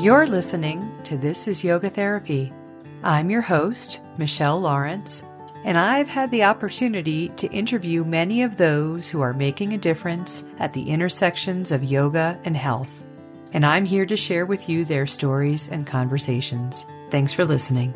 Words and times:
You're 0.00 0.28
listening 0.28 0.88
to 1.02 1.16
This 1.16 1.48
is 1.48 1.64
Yoga 1.64 1.90
Therapy. 1.90 2.52
I'm 3.02 3.30
your 3.30 3.40
host, 3.40 3.98
Michelle 4.16 4.60
Lawrence, 4.60 5.24
and 5.64 5.76
I've 5.76 6.06
had 6.08 6.30
the 6.30 6.44
opportunity 6.44 7.30
to 7.30 7.50
interview 7.50 8.04
many 8.04 8.44
of 8.44 8.56
those 8.56 9.08
who 9.08 9.20
are 9.20 9.32
making 9.32 9.72
a 9.72 9.78
difference 9.78 10.44
at 10.60 10.72
the 10.72 10.88
intersections 10.88 11.72
of 11.72 11.82
yoga 11.82 12.38
and 12.44 12.56
health. 12.56 13.02
And 13.52 13.66
I'm 13.66 13.84
here 13.84 14.06
to 14.06 14.16
share 14.16 14.46
with 14.46 14.68
you 14.68 14.84
their 14.84 15.04
stories 15.04 15.68
and 15.68 15.84
conversations. 15.84 16.86
Thanks 17.10 17.32
for 17.32 17.44
listening. 17.44 17.92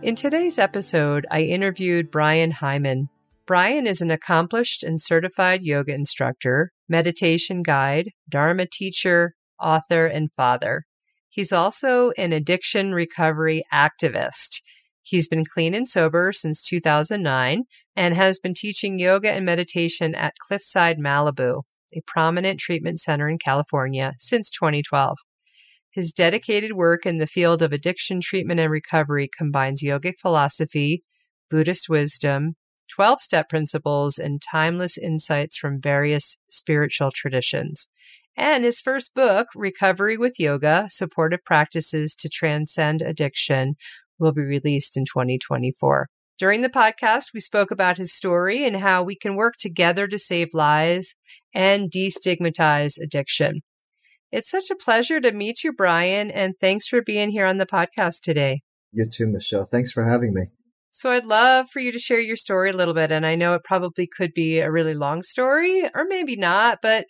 In 0.00 0.14
today's 0.14 0.60
episode, 0.60 1.26
I 1.28 1.40
interviewed 1.40 2.12
Brian 2.12 2.52
Hyman. 2.52 3.08
Brian 3.48 3.88
is 3.88 4.00
an 4.00 4.12
accomplished 4.12 4.84
and 4.84 5.02
certified 5.02 5.64
yoga 5.64 5.92
instructor, 5.92 6.70
meditation 6.88 7.64
guide, 7.64 8.12
Dharma 8.28 8.66
teacher, 8.70 9.34
author, 9.60 10.06
and 10.06 10.30
father. 10.32 10.84
He's 11.28 11.52
also 11.52 12.12
an 12.16 12.32
addiction 12.32 12.92
recovery 12.92 13.64
activist. 13.72 14.60
He's 15.02 15.28
been 15.28 15.44
clean 15.44 15.74
and 15.74 15.88
sober 15.88 16.32
since 16.32 16.62
2009 16.62 17.64
and 17.96 18.16
has 18.16 18.38
been 18.38 18.54
teaching 18.54 18.98
yoga 18.98 19.30
and 19.30 19.44
meditation 19.44 20.14
at 20.14 20.34
Cliffside 20.46 20.98
Malibu, 20.98 21.62
a 21.92 22.02
prominent 22.06 22.58
treatment 22.58 23.00
center 23.00 23.28
in 23.28 23.38
California, 23.38 24.14
since 24.18 24.50
2012. 24.50 25.18
His 25.90 26.12
dedicated 26.12 26.72
work 26.72 27.06
in 27.06 27.18
the 27.18 27.26
field 27.26 27.62
of 27.62 27.72
addiction 27.72 28.20
treatment 28.20 28.58
and 28.58 28.70
recovery 28.70 29.28
combines 29.36 29.82
yogic 29.82 30.14
philosophy, 30.20 31.04
Buddhist 31.50 31.88
wisdom, 31.88 32.54
12 32.94 33.20
step 33.20 33.48
principles, 33.48 34.18
and 34.18 34.42
timeless 34.50 34.98
insights 34.98 35.56
from 35.56 35.80
various 35.80 36.36
spiritual 36.50 37.10
traditions. 37.14 37.88
And 38.36 38.64
his 38.64 38.80
first 38.80 39.14
book, 39.14 39.48
Recovery 39.54 40.16
with 40.16 40.40
Yoga 40.40 40.88
Supportive 40.90 41.44
Practices 41.44 42.14
to 42.16 42.28
Transcend 42.28 43.00
Addiction, 43.00 43.74
will 44.18 44.32
be 44.32 44.42
released 44.42 44.96
in 44.96 45.04
2024. 45.04 46.08
During 46.36 46.62
the 46.62 46.68
podcast, 46.68 47.26
we 47.32 47.38
spoke 47.38 47.70
about 47.70 47.96
his 47.96 48.12
story 48.12 48.64
and 48.64 48.76
how 48.76 49.04
we 49.04 49.16
can 49.16 49.36
work 49.36 49.54
together 49.56 50.08
to 50.08 50.18
save 50.18 50.48
lives 50.52 51.14
and 51.54 51.92
destigmatize 51.92 52.98
addiction. 53.00 53.62
It's 54.32 54.50
such 54.50 54.68
a 54.68 54.74
pleasure 54.74 55.20
to 55.20 55.30
meet 55.30 55.62
you, 55.62 55.72
Brian, 55.72 56.32
and 56.32 56.54
thanks 56.60 56.88
for 56.88 57.00
being 57.00 57.30
here 57.30 57.46
on 57.46 57.58
the 57.58 57.66
podcast 57.66 58.22
today. 58.22 58.62
You 58.90 59.08
too, 59.08 59.28
Michelle. 59.28 59.64
Thanks 59.64 59.92
for 59.92 60.04
having 60.04 60.34
me. 60.34 60.46
So 60.90 61.10
I'd 61.10 61.26
love 61.26 61.70
for 61.70 61.80
you 61.80 61.92
to 61.92 61.98
share 61.98 62.20
your 62.20 62.36
story 62.36 62.70
a 62.70 62.76
little 62.76 62.94
bit. 62.94 63.10
And 63.12 63.26
I 63.26 63.34
know 63.34 63.54
it 63.54 63.64
probably 63.64 64.08
could 64.08 64.32
be 64.32 64.58
a 64.58 64.70
really 64.70 64.94
long 64.94 65.22
story 65.22 65.88
or 65.94 66.04
maybe 66.08 66.36
not, 66.36 66.78
but 66.82 67.06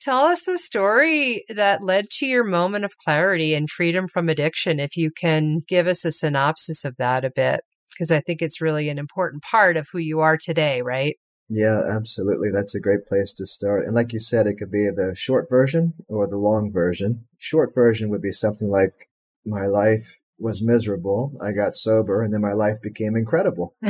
Tell 0.00 0.20
us 0.20 0.42
the 0.42 0.58
story 0.58 1.44
that 1.50 1.82
led 1.82 2.08
to 2.12 2.26
your 2.26 2.42
moment 2.42 2.86
of 2.86 2.96
clarity 2.96 3.52
and 3.52 3.68
freedom 3.68 4.08
from 4.08 4.30
addiction. 4.30 4.80
If 4.80 4.96
you 4.96 5.10
can 5.10 5.60
give 5.68 5.86
us 5.86 6.06
a 6.06 6.10
synopsis 6.10 6.86
of 6.86 6.96
that 6.96 7.22
a 7.22 7.30
bit, 7.30 7.60
because 7.92 8.10
I 8.10 8.20
think 8.20 8.40
it's 8.40 8.62
really 8.62 8.88
an 8.88 8.98
important 8.98 9.42
part 9.42 9.76
of 9.76 9.88
who 9.92 9.98
you 9.98 10.20
are 10.20 10.38
today, 10.38 10.80
right? 10.80 11.16
Yeah, 11.50 11.82
absolutely. 11.94 12.48
That's 12.50 12.74
a 12.74 12.80
great 12.80 13.06
place 13.06 13.34
to 13.34 13.46
start. 13.46 13.84
And 13.84 13.94
like 13.94 14.14
you 14.14 14.20
said, 14.20 14.46
it 14.46 14.54
could 14.54 14.70
be 14.70 14.88
the 14.88 15.14
short 15.14 15.50
version 15.50 15.92
or 16.08 16.26
the 16.26 16.38
long 16.38 16.72
version. 16.72 17.26
Short 17.36 17.74
version 17.74 18.08
would 18.08 18.22
be 18.22 18.32
something 18.32 18.70
like 18.70 19.10
my 19.44 19.66
life 19.66 20.20
was 20.38 20.62
miserable. 20.62 21.36
I 21.42 21.52
got 21.52 21.74
sober 21.74 22.22
and 22.22 22.32
then 22.32 22.40
my 22.40 22.54
life 22.54 22.80
became 22.82 23.16
incredible. 23.16 23.74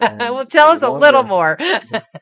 well, 0.00 0.46
tell 0.46 0.68
us 0.68 0.82
a 0.82 0.90
little 0.90 1.24
more. 1.24 1.58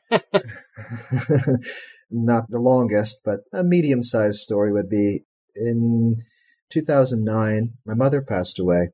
not 2.11 2.49
the 2.49 2.59
longest, 2.59 3.21
but 3.23 3.41
a 3.53 3.63
medium 3.63 4.03
sized 4.03 4.39
story 4.39 4.71
would 4.71 4.89
be 4.89 5.23
in 5.55 6.23
2009, 6.69 7.73
my 7.85 7.93
mother 7.93 8.21
passed 8.21 8.59
away. 8.59 8.89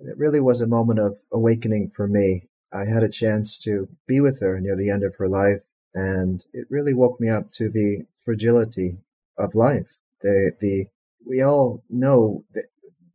It 0.00 0.18
really 0.18 0.40
was 0.40 0.60
a 0.60 0.66
moment 0.66 0.98
of 0.98 1.18
awakening 1.32 1.90
for 1.94 2.08
me. 2.08 2.48
I 2.72 2.84
had 2.84 3.02
a 3.02 3.08
chance 3.08 3.58
to 3.60 3.88
be 4.06 4.20
with 4.20 4.40
her 4.40 4.60
near 4.60 4.76
the 4.76 4.90
end 4.90 5.04
of 5.04 5.16
her 5.16 5.28
life, 5.28 5.60
and 5.94 6.44
it 6.52 6.66
really 6.68 6.92
woke 6.94 7.20
me 7.20 7.28
up 7.28 7.52
to 7.52 7.70
the 7.70 8.06
fragility 8.16 8.98
of 9.38 9.54
life. 9.54 9.86
The, 10.22 10.52
the, 10.60 10.86
we 11.24 11.40
all 11.40 11.84
know 11.88 12.44
that 12.54 12.64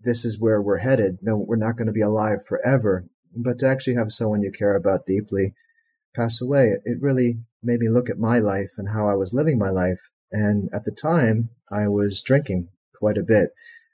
this 0.02 0.24
is 0.24 0.40
where 0.40 0.62
we're 0.62 0.78
headed. 0.78 1.20
No, 1.22 1.36
we're 1.36 1.58
not 1.58 1.76
going 1.76 1.88
to 1.88 1.94
be 1.94 2.02
alive 2.02 2.46
forever, 2.46 3.06
but 3.36 3.60
to 3.60 3.68
actually 3.68 3.96
have 3.96 4.14
someone 4.14 4.42
you 4.42 4.52
care 4.52 4.76
about 4.76 5.06
deeply 5.06 5.54
pass 6.16 6.42
away, 6.42 6.74
it 6.86 7.02
really 7.02 7.40
made 7.62 7.80
me 7.80 7.90
look 7.90 8.10
at 8.10 8.20
my 8.20 8.40
life 8.40 8.72
and 8.78 8.90
how 8.90 9.08
I 9.08 9.16
was 9.16 9.34
living 9.34 9.58
my 9.58 9.70
life. 9.70 10.10
And 10.32 10.70
at 10.74 10.86
the 10.86 10.92
time, 10.92 11.50
I 11.72 11.88
was 11.88 12.22
drinking 12.22 12.70
quite 12.96 13.18
a 13.18 13.24
bit. 13.24 13.52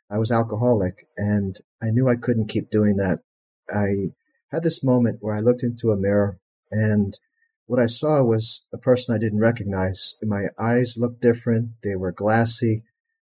I 0.09 0.17
was 0.17 0.31
alcoholic 0.31 1.07
and 1.17 1.57
I 1.81 1.89
knew 1.89 2.07
I 2.07 2.15
couldn't 2.15 2.49
keep 2.49 2.69
doing 2.69 2.97
that. 2.97 3.21
I 3.69 4.11
had 4.51 4.63
this 4.63 4.83
moment 4.83 5.17
where 5.21 5.35
I 5.35 5.39
looked 5.39 5.63
into 5.63 5.91
a 5.91 5.97
mirror 5.97 6.39
and 6.71 7.17
what 7.67 7.79
I 7.79 7.87
saw 7.87 8.21
was 8.21 8.65
a 8.71 8.77
person 8.77 9.15
I 9.15 9.17
didn't 9.17 9.39
recognize. 9.39 10.17
My 10.21 10.45
eyes 10.59 10.97
looked 10.97 11.21
different. 11.21 11.69
They 11.81 11.95
were 11.95 12.11
glassy. 12.11 12.83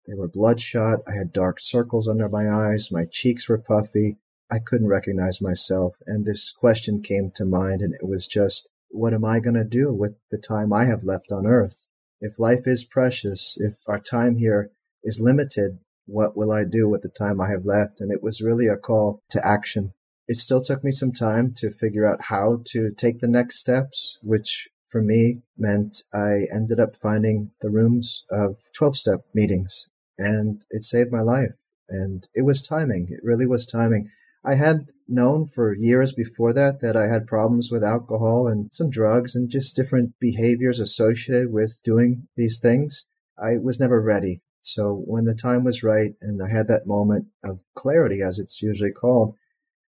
They 0.06 0.14
were 0.14 0.28
bloodshot. 0.28 1.00
I 1.08 1.16
had 1.16 1.32
dark 1.32 1.58
circles 1.58 2.06
under 2.06 2.28
my 2.28 2.48
eyes. 2.48 2.92
My 2.92 3.04
cheeks 3.10 3.48
were 3.48 3.58
puffy. 3.58 4.18
I 4.50 4.58
couldn't 4.60 4.86
recognize 4.88 5.42
myself. 5.42 5.96
And 6.06 6.24
this 6.24 6.52
question 6.52 7.02
came 7.02 7.32
to 7.34 7.44
mind 7.44 7.82
and 7.82 7.94
it 7.94 8.06
was 8.06 8.26
just, 8.26 8.68
what 8.90 9.14
am 9.14 9.24
I 9.24 9.40
going 9.40 9.54
to 9.54 9.64
do 9.64 9.92
with 9.92 10.14
the 10.30 10.38
time 10.38 10.72
I 10.72 10.86
have 10.86 11.04
left 11.04 11.32
on 11.32 11.46
earth? 11.46 11.86
If 12.20 12.38
life 12.38 12.66
is 12.66 12.84
precious, 12.84 13.56
if 13.60 13.78
our 13.86 14.00
time 14.00 14.36
here 14.36 14.70
is 15.04 15.20
limited, 15.20 15.78
what 16.06 16.36
will 16.36 16.50
I 16.50 16.64
do 16.64 16.88
with 16.88 17.02
the 17.02 17.08
time 17.08 17.40
I 17.40 17.50
have 17.50 17.64
left? 17.64 18.00
And 18.00 18.10
it 18.10 18.22
was 18.22 18.40
really 18.40 18.66
a 18.66 18.76
call 18.76 19.22
to 19.30 19.46
action. 19.46 19.92
It 20.26 20.36
still 20.36 20.62
took 20.62 20.82
me 20.82 20.90
some 20.90 21.12
time 21.12 21.54
to 21.58 21.70
figure 21.70 22.06
out 22.06 22.22
how 22.28 22.62
to 22.72 22.90
take 22.90 23.20
the 23.20 23.28
next 23.28 23.60
steps, 23.60 24.18
which 24.22 24.68
for 24.86 25.02
me 25.02 25.42
meant 25.56 26.02
I 26.12 26.46
ended 26.52 26.80
up 26.80 26.96
finding 26.96 27.52
the 27.60 27.70
rooms 27.70 28.24
of 28.30 28.56
12 28.74 28.96
step 28.96 29.20
meetings 29.34 29.88
and 30.18 30.64
it 30.70 30.84
saved 30.84 31.12
my 31.12 31.20
life. 31.20 31.52
And 31.88 32.28
it 32.34 32.42
was 32.42 32.66
timing. 32.66 33.08
It 33.10 33.20
really 33.22 33.46
was 33.46 33.66
timing. 33.66 34.10
I 34.48 34.54
had 34.54 34.92
known 35.06 35.46
for 35.46 35.74
years 35.74 36.14
before 36.14 36.54
that 36.54 36.80
that 36.80 36.96
I 36.96 37.12
had 37.12 37.26
problems 37.26 37.70
with 37.70 37.84
alcohol 37.84 38.48
and 38.48 38.72
some 38.72 38.88
drugs 38.88 39.34
and 39.34 39.50
just 39.50 39.76
different 39.76 40.14
behaviors 40.18 40.80
associated 40.80 41.52
with 41.52 41.78
doing 41.84 42.28
these 42.34 42.58
things. 42.58 43.08
I 43.38 43.58
was 43.58 43.78
never 43.78 44.00
ready. 44.00 44.40
So 44.62 45.02
when 45.04 45.26
the 45.26 45.34
time 45.34 45.64
was 45.64 45.82
right 45.82 46.14
and 46.22 46.40
I 46.42 46.48
had 46.48 46.66
that 46.68 46.86
moment 46.86 47.26
of 47.44 47.60
clarity, 47.74 48.22
as 48.22 48.38
it's 48.38 48.62
usually 48.62 48.90
called, 48.90 49.34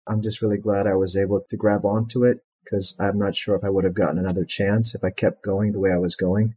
I'm 0.06 0.20
just 0.20 0.42
really 0.42 0.58
glad 0.58 0.86
I 0.86 0.94
was 0.94 1.16
able 1.16 1.40
to 1.48 1.56
grab 1.56 1.86
onto 1.86 2.22
it 2.24 2.40
because 2.62 2.94
I'm 3.00 3.16
not 3.16 3.36
sure 3.36 3.56
if 3.56 3.64
I 3.64 3.70
would 3.70 3.84
have 3.84 3.94
gotten 3.94 4.18
another 4.18 4.44
chance 4.44 4.94
if 4.94 5.02
I 5.02 5.10
kept 5.10 5.42
going 5.42 5.72
the 5.72 5.80
way 5.80 5.90
I 5.90 5.96
was 5.96 6.16
going. 6.16 6.54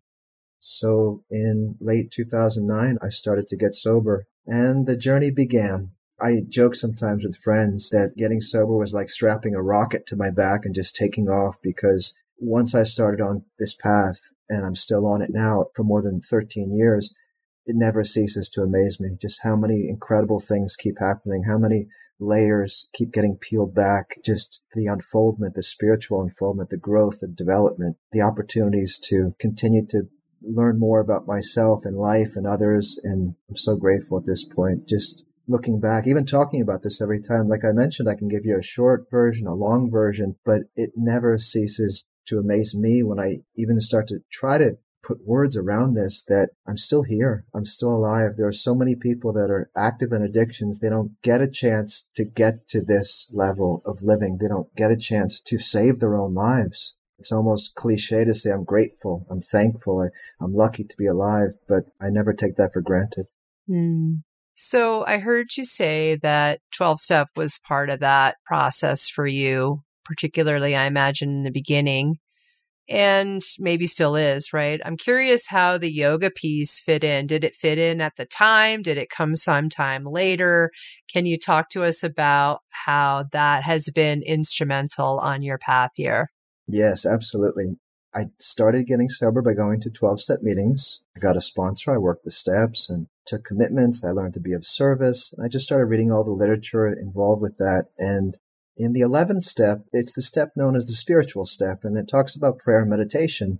So 0.59 1.23
in 1.31 1.77
late 1.79 2.11
2009, 2.11 2.97
I 3.01 3.07
started 3.07 3.47
to 3.47 3.55
get 3.55 3.75
sober 3.75 4.25
and 4.45 4.87
the 4.87 4.97
journey 4.97 5.31
began. 5.31 5.91
I 6.21 6.41
joke 6.47 6.75
sometimes 6.75 7.25
with 7.25 7.37
friends 7.37 7.89
that 7.89 8.15
getting 8.17 8.41
sober 8.41 8.77
was 8.77 8.93
like 8.93 9.09
strapping 9.09 9.55
a 9.55 9.61
rocket 9.61 10.05
to 10.07 10.15
my 10.15 10.29
back 10.29 10.61
and 10.63 10.73
just 10.73 10.95
taking 10.95 11.27
off 11.27 11.57
because 11.61 12.15
once 12.37 12.75
I 12.75 12.83
started 12.83 13.21
on 13.21 13.43
this 13.59 13.75
path 13.75 14.19
and 14.49 14.65
I'm 14.65 14.75
still 14.75 15.07
on 15.07 15.21
it 15.21 15.31
now 15.31 15.65
for 15.75 15.83
more 15.83 16.01
than 16.01 16.21
13 16.21 16.73
years, 16.73 17.13
it 17.65 17.75
never 17.75 18.03
ceases 18.03 18.49
to 18.49 18.61
amaze 18.61 18.99
me 18.99 19.17
just 19.21 19.41
how 19.43 19.55
many 19.55 19.87
incredible 19.89 20.39
things 20.39 20.75
keep 20.75 20.99
happening, 20.99 21.43
how 21.43 21.57
many 21.57 21.87
layers 22.19 22.89
keep 22.93 23.11
getting 23.11 23.37
peeled 23.37 23.73
back, 23.73 24.15
just 24.23 24.61
the 24.73 24.87
unfoldment, 24.87 25.55
the 25.55 25.63
spiritual 25.63 26.21
unfoldment, 26.21 26.69
the 26.69 26.77
growth, 26.77 27.19
the 27.21 27.27
development, 27.27 27.97
the 28.11 28.21
opportunities 28.21 28.99
to 28.99 29.33
continue 29.39 29.85
to 29.87 30.03
learn 30.41 30.77
more 30.77 30.99
about 30.99 31.27
myself 31.27 31.81
and 31.85 31.97
life 31.97 32.33
and 32.35 32.45
others. 32.45 32.99
And 33.03 33.35
I'm 33.49 33.55
so 33.55 33.75
grateful 33.75 34.17
at 34.17 34.25
this 34.25 34.43
point. 34.43 34.87
Just 34.87 35.23
looking 35.47 35.79
back, 35.79 36.07
even 36.07 36.25
talking 36.25 36.61
about 36.61 36.83
this 36.83 37.01
every 37.01 37.21
time, 37.21 37.47
like 37.47 37.65
I 37.65 37.73
mentioned, 37.73 38.09
I 38.09 38.15
can 38.15 38.27
give 38.27 38.45
you 38.45 38.57
a 38.57 38.63
short 38.63 39.09
version, 39.11 39.47
a 39.47 39.53
long 39.53 39.89
version, 39.91 40.35
but 40.45 40.61
it 40.75 40.91
never 40.95 41.37
ceases 41.37 42.05
to 42.27 42.39
amaze 42.39 42.75
me 42.75 43.03
when 43.03 43.19
I 43.19 43.37
even 43.55 43.79
start 43.81 44.07
to 44.07 44.19
try 44.31 44.57
to 44.57 44.77
put 45.03 45.27
words 45.27 45.57
around 45.57 45.93
this 45.93 46.23
that 46.29 46.49
I'm 46.65 46.77
still 46.77 47.03
here. 47.03 47.45
I'm 47.53 47.65
still 47.65 47.93
alive. 47.93 48.37
There 48.37 48.47
are 48.47 48.53
so 48.53 48.73
many 48.73 48.95
people 48.95 49.33
that 49.33 49.51
are 49.51 49.69
active 49.75 50.13
in 50.13 50.23
addictions. 50.23 50.79
They 50.79 50.89
don't 50.89 51.21
get 51.21 51.41
a 51.41 51.47
chance 51.47 52.07
to 52.15 52.23
get 52.23 52.67
to 52.69 52.81
this 52.81 53.29
level 53.33 53.81
of 53.85 54.01
living. 54.01 54.37
They 54.39 54.47
don't 54.47 54.73
get 54.75 54.91
a 54.91 54.97
chance 54.97 55.41
to 55.41 55.59
save 55.59 55.99
their 55.99 56.15
own 56.15 56.33
lives. 56.33 56.95
It's 57.19 57.31
almost 57.31 57.75
cliche 57.75 58.23
to 58.25 58.33
say 58.33 58.51
I'm 58.51 58.63
grateful. 58.63 59.27
I'm 59.29 59.41
thankful. 59.41 60.01
I, 60.01 60.43
am 60.43 60.55
lucky 60.55 60.83
to 60.83 60.97
be 60.97 61.05
alive, 61.05 61.51
but 61.67 61.83
I 62.01 62.09
never 62.09 62.33
take 62.33 62.55
that 62.55 62.73
for 62.73 62.81
granted. 62.81 63.27
Mm. 63.69 64.23
So 64.55 65.05
I 65.05 65.17
heard 65.19 65.47
you 65.57 65.65
say 65.65 66.17
that 66.21 66.59
12 66.75 66.99
step 66.99 67.27
was 67.35 67.59
part 67.67 67.89
of 67.89 67.99
that 68.01 68.37
process 68.45 69.09
for 69.09 69.25
you, 69.27 69.81
particularly, 70.05 70.75
I 70.75 70.85
imagine, 70.85 71.29
in 71.29 71.43
the 71.43 71.51
beginning. 71.51 72.17
and 72.89 73.41
maybe 73.59 73.87
still 73.87 74.15
is, 74.15 74.51
right? 74.51 74.81
I'm 74.83 74.97
curious 74.97 75.47
how 75.47 75.77
the 75.77 75.91
yoga 75.91 76.29
piece 76.29 76.79
fit 76.81 77.03
in. 77.03 77.27
Did 77.27 77.43
it 77.45 77.55
fit 77.55 77.77
in 77.77 78.01
at 78.01 78.17
the 78.17 78.25
time? 78.25 78.81
Did 78.81 78.97
it 78.97 79.09
come 79.09 79.37
sometime 79.37 80.03
later? 80.05 80.69
Can 81.11 81.25
you 81.25 81.37
talk 81.39 81.69
to 81.69 81.83
us 81.83 82.03
about 82.03 82.59
how 82.71 83.25
that 83.31 83.63
has 83.63 83.89
been 83.89 84.21
instrumental 84.23 85.19
on 85.19 85.41
your 85.41 85.57
path 85.57 85.91
here? 85.95 86.29
Yes, 86.67 87.05
absolutely. 87.05 87.77
I 88.15 88.25
started 88.37 88.85
getting 88.85 89.09
sober 89.09 89.41
by 89.41 89.53
going 89.53 89.79
to 89.81 89.89
12 89.89 90.21
step 90.21 90.39
meetings. 90.41 91.01
I 91.17 91.19
got 91.19 91.37
a 91.37 91.41
sponsor. 91.41 91.93
I 91.93 91.97
worked 91.97 92.25
the 92.25 92.31
steps 92.31 92.89
and 92.89 93.07
took 93.25 93.43
commitments. 93.43 94.03
I 94.03 94.11
learned 94.11 94.35
to 94.35 94.39
be 94.39 94.53
of 94.53 94.65
service. 94.65 95.33
I 95.43 95.47
just 95.47 95.65
started 95.65 95.85
reading 95.85 96.11
all 96.11 96.23
the 96.23 96.31
literature 96.31 96.87
involved 96.87 97.41
with 97.41 97.57
that. 97.57 97.85
And 97.97 98.37
in 98.77 98.93
the 98.93 99.01
11th 99.01 99.41
step, 99.41 99.85
it's 99.91 100.13
the 100.13 100.21
step 100.21 100.51
known 100.55 100.75
as 100.75 100.85
the 100.85 100.93
spiritual 100.93 101.45
step, 101.45 101.79
and 101.83 101.97
it 101.97 102.07
talks 102.07 102.35
about 102.35 102.59
prayer 102.59 102.81
and 102.81 102.89
meditation. 102.89 103.59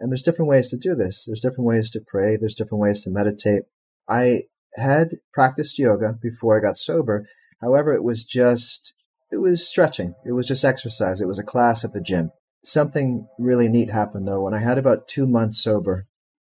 And 0.00 0.10
there's 0.10 0.22
different 0.22 0.50
ways 0.50 0.68
to 0.68 0.76
do 0.76 0.94
this. 0.94 1.24
There's 1.24 1.40
different 1.40 1.66
ways 1.66 1.90
to 1.90 2.00
pray. 2.06 2.36
There's 2.36 2.54
different 2.54 2.82
ways 2.82 3.02
to 3.04 3.10
meditate. 3.10 3.64
I 4.08 4.42
had 4.76 5.16
practiced 5.32 5.78
yoga 5.78 6.18
before 6.20 6.58
I 6.58 6.62
got 6.62 6.76
sober. 6.76 7.26
However, 7.62 7.92
it 7.92 8.02
was 8.02 8.24
just, 8.24 8.92
it 9.30 9.38
was 9.38 9.66
stretching. 9.66 10.14
It 10.26 10.32
was 10.32 10.46
just 10.46 10.64
exercise. 10.64 11.20
It 11.20 11.28
was 11.28 11.38
a 11.38 11.44
class 11.44 11.84
at 11.84 11.92
the 11.92 12.02
gym. 12.02 12.32
Something 12.64 13.28
really 13.38 13.68
neat 13.68 13.90
happened 13.90 14.26
though. 14.26 14.42
When 14.42 14.54
I 14.54 14.60
had 14.60 14.78
about 14.78 15.06
two 15.06 15.26
months 15.26 15.62
sober, 15.62 16.06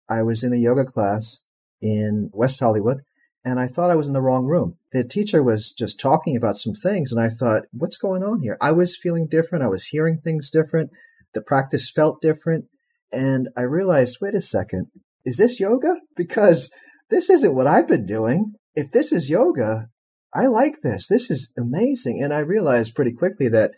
I 0.10 0.22
was 0.22 0.44
in 0.44 0.54
a 0.54 0.58
yoga 0.58 0.86
class 0.86 1.42
in 1.82 2.30
West 2.34 2.60
Hollywood 2.60 3.02
and 3.46 3.60
I 3.60 3.68
thought 3.68 3.92
I 3.92 3.96
was 3.96 4.08
in 4.08 4.14
the 4.14 4.22
wrong 4.22 4.46
room. 4.46 4.78
The 4.94 5.04
teacher 5.04 5.44
was 5.44 5.74
just 5.74 6.00
talking 6.00 6.36
about 6.36 6.56
some 6.56 6.74
things, 6.74 7.12
and 7.12 7.24
I 7.24 7.30
thought, 7.30 7.64
what's 7.72 7.98
going 7.98 8.24
on 8.24 8.42
here? 8.42 8.58
I 8.62 8.72
was 8.72 8.96
feeling 8.96 9.28
different. 9.30 9.64
I 9.64 9.68
was 9.68 9.88
hearing 9.88 10.20
things 10.20 10.50
different. 10.50 10.92
The 11.34 11.42
practice 11.42 11.92
felt 11.92 12.22
different. 12.22 12.66
And 13.12 13.50
I 13.58 13.62
realized, 13.62 14.20
wait 14.22 14.34
a 14.34 14.42
second, 14.42 14.88
is 15.26 15.38
this 15.38 15.60
yoga? 15.60 15.98
Because 16.16 16.74
this 17.10 17.30
isn't 17.30 17.54
what 17.56 17.68
I've 17.68 17.88
been 17.88 18.06
doing. 18.06 18.54
If 18.76 18.92
this 18.92 19.12
is 19.12 19.30
yoga, 19.30 19.90
I 20.34 20.48
like 20.48 20.82
this. 20.82 21.08
This 21.08 21.30
is 21.30 21.52
amazing. 21.58 22.22
And 22.24 22.34
I 22.34 22.40
realized 22.40 22.96
pretty 22.96 23.14
quickly 23.14 23.50
that 23.50 23.72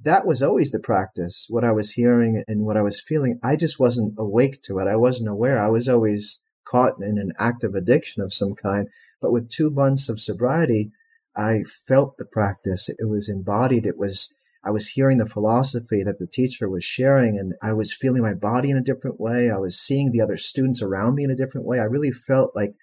that 0.00 0.26
was 0.26 0.42
always 0.42 0.70
the 0.70 0.78
practice. 0.78 1.46
What 1.48 1.64
I 1.64 1.72
was 1.72 1.92
hearing 1.92 2.42
and 2.46 2.64
what 2.64 2.76
I 2.76 2.82
was 2.82 3.00
feeling, 3.00 3.38
I 3.42 3.56
just 3.56 3.80
wasn't 3.80 4.14
awake 4.18 4.60
to 4.62 4.78
it. 4.78 4.86
I 4.86 4.96
wasn't 4.96 5.30
aware. 5.30 5.60
I 5.60 5.68
was 5.68 5.88
always 5.88 6.40
caught 6.66 7.00
in 7.00 7.18
an 7.18 7.32
active 7.38 7.74
addiction 7.74 8.22
of 8.22 8.34
some 8.34 8.54
kind. 8.54 8.88
But 9.20 9.32
with 9.32 9.48
two 9.48 9.70
months 9.70 10.08
of 10.08 10.20
sobriety, 10.20 10.92
I 11.36 11.62
felt 11.88 12.18
the 12.18 12.24
practice. 12.24 12.88
It 12.88 13.08
was 13.08 13.28
embodied. 13.28 13.86
It 13.86 13.96
was, 13.96 14.34
I 14.64 14.70
was 14.70 14.88
hearing 14.88 15.18
the 15.18 15.26
philosophy 15.26 16.02
that 16.02 16.18
the 16.18 16.26
teacher 16.26 16.68
was 16.68 16.84
sharing 16.84 17.38
and 17.38 17.54
I 17.62 17.72
was 17.72 17.94
feeling 17.94 18.22
my 18.22 18.34
body 18.34 18.70
in 18.70 18.76
a 18.76 18.82
different 18.82 19.18
way. 19.18 19.50
I 19.50 19.58
was 19.58 19.78
seeing 19.78 20.12
the 20.12 20.20
other 20.20 20.36
students 20.36 20.82
around 20.82 21.14
me 21.14 21.24
in 21.24 21.30
a 21.30 21.36
different 21.36 21.66
way. 21.66 21.78
I 21.78 21.84
really 21.84 22.12
felt 22.12 22.54
like 22.54 22.74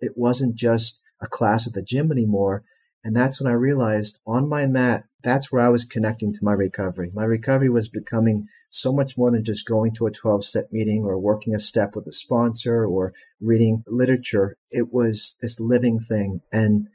it 0.00 0.12
wasn't 0.16 0.54
just 0.54 1.00
a 1.20 1.26
class 1.26 1.66
at 1.66 1.72
the 1.72 1.82
gym 1.82 2.12
anymore. 2.12 2.62
And 3.04 3.14
that's 3.14 3.40
when 3.40 3.52
I 3.52 3.54
realized 3.54 4.18
on 4.26 4.48
my 4.48 4.66
mat, 4.66 5.04
that's 5.22 5.52
where 5.52 5.62
I 5.62 5.68
was 5.68 5.84
connecting 5.84 6.32
to 6.32 6.44
my 6.44 6.52
recovery. 6.52 7.10
My 7.12 7.24
recovery 7.24 7.68
was 7.68 7.88
becoming 7.88 8.48
so 8.70 8.92
much 8.92 9.16
more 9.16 9.30
than 9.30 9.44
just 9.44 9.68
going 9.68 9.92
to 9.94 10.06
a 10.06 10.10
12 10.10 10.44
step 10.44 10.72
meeting 10.72 11.04
or 11.04 11.18
working 11.18 11.54
a 11.54 11.58
step 11.58 11.94
with 11.94 12.06
a 12.06 12.12
sponsor 12.12 12.84
or 12.86 13.12
reading 13.40 13.84
literature. 13.86 14.56
It 14.70 14.92
was 14.92 15.36
this 15.42 15.60
living 15.60 16.00
thing. 16.00 16.40
And 16.50 16.88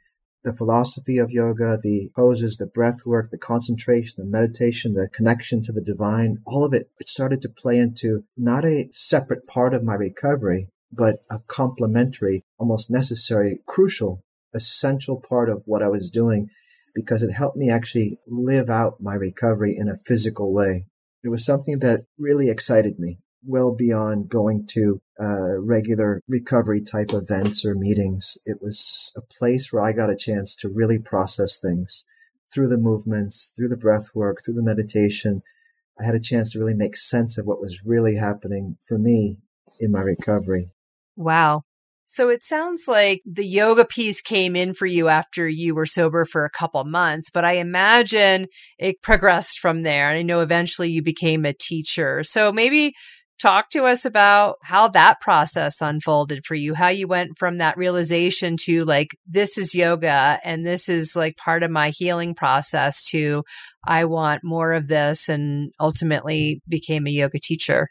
the 0.44 0.54
philosophy 0.54 1.20
of 1.20 1.32
yoga, 1.32 1.78
the 1.82 2.10
poses, 2.16 2.58
the 2.58 2.66
breath 2.66 3.06
work, 3.06 3.30
the 3.30 3.38
concentration, 3.38 4.16
the 4.18 4.30
meditation, 4.30 4.94
the 4.94 5.10
connection 5.10 5.62
to 5.64 5.72
the 5.72 5.82
divine, 5.82 6.40
all 6.46 6.66
of 6.66 6.74
it, 6.74 6.90
it 7.00 7.08
started 7.08 7.42
to 7.44 7.50
play 7.50 7.78
into 7.78 8.24
not 8.36 8.66
a 8.66 8.90
separate 8.92 9.46
part 9.48 9.74
of 9.74 9.84
my 9.84 9.94
recovery, 9.94 10.70
but 10.92 11.24
a 11.30 11.40
complementary, 11.48 12.44
almost 12.58 12.90
necessary, 12.90 13.60
crucial 13.68 14.24
essential 14.54 15.22
part 15.28 15.50
of 15.50 15.64
what 15.66 15.84
I 15.84 15.88
was 15.88 16.10
doing 16.10 16.50
because 16.96 17.24
it 17.24 17.32
helped 17.32 17.58
me 17.58 17.70
actually 17.70 18.20
live 18.28 18.70
out 18.70 19.02
my 19.02 19.14
recovery 19.14 19.76
in 19.78 19.88
a 19.88 19.98
physical 19.98 20.54
way. 20.54 20.86
It 21.24 21.30
was 21.30 21.46
something 21.46 21.80
that 21.80 22.06
really 22.18 22.50
excited 22.50 23.00
me 23.00 23.20
well 23.46 23.74
beyond 23.74 24.30
going 24.30 24.66
to 24.68 25.02
uh, 25.20 25.58
regular 25.60 26.22
recovery 26.28 26.82
type 26.82 27.12
events 27.14 27.66
or 27.66 27.76
meetings. 27.76 28.38
It 28.46 28.62
was 28.62 29.14
a 29.18 29.22
place 29.22 29.72
where 29.72 29.84
I 29.84 29.94
got 29.94 30.10
a 30.10 30.16
chance 30.16 30.56
to 30.58 30.70
really 30.70 31.00
process 31.00 31.60
things 31.60 32.06
through 32.54 32.70
the 32.70 32.78
movements, 32.78 33.54
through 33.56 33.70
the 33.70 33.78
breath 33.78 34.10
work, 34.14 34.40
through 34.44 34.56
the 34.56 34.64
meditation. 34.64 35.42
I 36.00 36.06
had 36.06 36.16
a 36.16 36.20
chance 36.20 36.52
to 36.52 36.60
really 36.60 36.74
make 36.74 36.96
sense 36.96 37.38
of 37.38 37.46
what 37.46 37.62
was 37.62 37.86
really 37.86 38.16
happening 38.16 38.78
for 38.88 38.98
me 38.98 39.38
in 39.80 39.92
my 39.92 40.02
recovery. 40.02 40.72
Wow. 41.16 41.64
So 42.12 42.30
it 42.30 42.44
sounds 42.44 42.88
like 42.88 43.22
the 43.24 43.46
yoga 43.46 43.86
piece 43.86 44.20
came 44.20 44.56
in 44.56 44.74
for 44.74 44.88
you 44.88 45.10
after 45.10 45.48
you 45.48 45.76
were 45.76 45.86
sober 45.86 46.26
for 46.26 46.44
a 46.44 46.50
couple 46.50 46.84
months, 46.84 47.30
but 47.30 47.46
I 47.46 47.58
imagine 47.58 48.48
it 48.80 49.04
progressed 49.04 49.60
from 49.60 49.84
there. 49.84 50.10
And 50.10 50.18
I 50.18 50.24
know 50.24 50.40
eventually 50.40 50.90
you 50.90 51.04
became 51.04 51.46
a 51.46 51.54
teacher. 51.54 52.24
So 52.24 52.52
maybe 52.52 52.96
talk 53.40 53.70
to 53.70 53.86
us 53.86 54.06
about 54.06 54.56
how 54.64 54.88
that 54.88 55.22
process 55.22 55.82
unfolded 55.82 56.48
for 56.48 56.56
you, 56.56 56.74
how 56.74 56.88
you 56.88 57.08
went 57.08 57.38
from 57.38 57.60
that 57.60 57.78
realization 57.78 58.58
to 58.62 58.86
like, 58.86 59.16
this 59.28 59.56
is 59.56 59.76
yoga 59.76 60.40
and 60.44 60.66
this 60.66 60.90
is 60.90 61.16
like 61.16 61.38
part 61.38 61.62
of 61.62 61.70
my 61.70 61.92
healing 61.92 62.34
process 62.34 63.06
to 63.12 63.44
I 63.86 64.06
want 64.06 64.44
more 64.44 64.74
of 64.74 64.88
this 64.88 65.30
and 65.30 65.72
ultimately 65.80 66.64
became 66.68 67.06
a 67.06 67.12
yoga 67.12 67.38
teacher. 67.40 67.90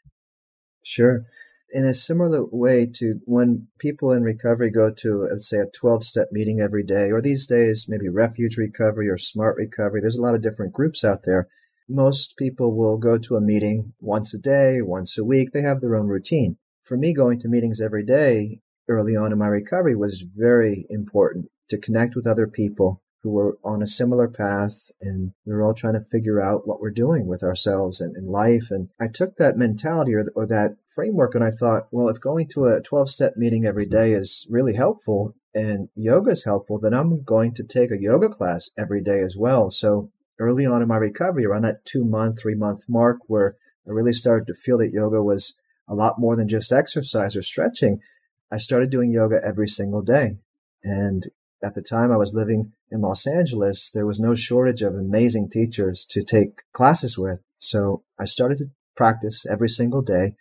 Sure 0.83 1.25
in 1.71 1.85
a 1.85 1.95
similar 1.95 2.45
way 2.47 2.87
to 2.95 3.21
when 3.25 3.69
people 3.79 4.13
in 4.13 4.23
recovery 4.23 4.71
go 4.71 4.91
to, 4.91 5.29
let's 5.31 5.49
say, 5.49 5.59
a 5.59 5.67
12 5.67 6.05
step 6.05 6.29
meeting 6.33 6.61
every 6.61 6.83
day, 6.83 7.11
or 7.11 7.21
these 7.21 7.47
days, 7.47 7.87
maybe 7.89 8.09
refuge 8.09 8.57
recovery 8.57 9.09
or 9.09 9.17
smart 9.17 9.57
recovery, 9.57 10.01
there's 10.01 10.17
a 10.17 10.23
lot 10.23 10.35
of 10.35 10.43
different 10.43 10.73
groups 10.73 11.05
out 11.05 11.25
there. 11.25 11.49
Most 11.89 12.37
people 12.37 12.77
will 12.77 12.99
go 12.99 13.19
to 13.19 13.37
a 13.37 13.41
meeting 13.41 13.93
once 14.01 14.35
a 14.35 14.39
day, 14.39 14.81
once 14.83 15.17
a 15.17 15.25
week. 15.25 15.53
They 15.53 15.63
have 15.63 15.81
their 15.81 15.97
own 15.97 16.07
routine. 16.07 16.57
For 16.83 16.97
me, 16.97 17.15
going 17.15 17.39
to 17.41 17.49
meetings 17.49 17.81
every 17.81 18.05
day 18.05 18.61
early 18.89 19.17
on 19.17 19.33
in 19.33 19.39
my 19.39 19.47
recovery 19.47 19.95
was 19.95 20.23
very 20.23 20.87
important 20.89 21.51
to 21.69 21.79
connect 21.79 22.15
with 22.15 22.27
other 22.27 22.47
people 22.47 23.03
who 23.29 23.35
were 23.35 23.59
on 23.63 23.83
a 23.83 23.87
similar 23.87 24.27
path 24.27 24.91
and 25.03 25.33
we 25.45 25.53
are 25.53 25.63
all 25.63 25.75
trying 25.75 25.93
to 25.93 26.01
figure 26.01 26.41
out 26.41 26.67
what 26.67 26.81
we're 26.81 26.91
doing 26.91 27.27
with 27.27 27.43
ourselves 27.43 28.01
and 28.01 28.17
in 28.17 28.27
life. 28.27 28.71
And 28.71 28.89
I 28.99 29.09
took 29.09 29.37
that 29.37 29.59
mentality 29.59 30.15
or, 30.15 30.25
or 30.35 30.47
that 30.47 30.77
framework 30.87 31.35
and 31.35 31.45
I 31.45 31.51
thought, 31.51 31.89
well, 31.91 32.09
if 32.09 32.21
going 32.21 32.49
to 32.49 32.65
a 32.65 32.81
12 32.81 33.11
step 33.11 33.35
meeting 33.37 33.67
every 33.67 33.85
day 33.85 34.13
is 34.13 34.47
really 34.49 34.77
helpful 34.77 35.35
and 35.55 35.91
yoga 35.95 36.31
is 36.31 36.45
helpful, 36.45 36.79
then 36.81 36.95
I'm 36.95 37.23
going 37.23 37.53
to 37.55 37.65
take 37.65 37.91
a 37.91 38.01
yoga 38.01 38.31
class 38.31 38.71
every 38.79 39.03
day 39.03 39.21
as 39.21 39.37
well. 39.37 39.71
So 39.71 40.11
early 40.39 40.65
on 40.65 40.81
in 40.81 40.89
my 40.89 40.97
recovery, 40.97 41.45
around 41.45 41.63
that 41.63 41.85
two 41.85 42.07
month, 42.07 42.41
three 42.41 42.55
month 42.55 42.87
mark 42.89 43.19
where 43.27 43.57
I 43.87 43.91
really 43.91 44.15
started 44.15 44.47
to 44.47 44.55
feel 44.55 44.79
that 44.79 44.93
yoga 44.93 45.23
was 45.23 45.59
a 45.87 45.95
lot 45.95 46.19
more 46.19 46.35
than 46.35 46.49
just 46.49 46.73
exercise 46.73 47.37
or 47.37 47.43
stretching, 47.43 48.01
I 48.51 48.57
started 48.57 48.89
doing 48.89 49.13
yoga 49.13 49.37
every 49.47 49.69
single 49.69 50.01
day. 50.01 50.39
And 50.83 51.27
at 51.63 51.75
the 51.75 51.83
time 51.83 52.11
I 52.11 52.17
was 52.17 52.33
living 52.33 52.73
in 52.91 53.01
Los 53.01 53.27
Angeles, 53.27 53.91
there 53.93 54.07
was 54.07 54.21
no 54.21 54.35
shortage 54.35 54.83
of 54.83 54.95
amazing 54.95 55.51
teachers 55.51 56.07
to 56.11 56.23
take 56.23 56.63
classes 56.73 57.19
with. 57.19 57.41
So 57.59 58.03
I 58.19 58.25
started 58.25 58.59
to 58.59 58.71
practice 58.97 59.47
every 59.47 59.69
single 59.69 60.03
day. 60.03 60.35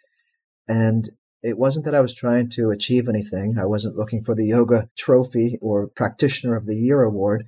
And 0.67 1.09
it 1.43 1.57
wasn't 1.57 1.85
that 1.85 1.95
I 1.95 2.01
was 2.01 2.15
trying 2.15 2.49
to 2.51 2.71
achieve 2.71 3.07
anything. 3.07 3.57
I 3.59 3.65
wasn't 3.65 3.95
looking 3.95 4.23
for 4.23 4.35
the 4.35 4.45
yoga 4.45 4.89
trophy 4.97 5.57
or 5.61 5.87
practitioner 5.87 6.55
of 6.55 6.65
the 6.65 6.75
year 6.75 7.03
award, 7.03 7.45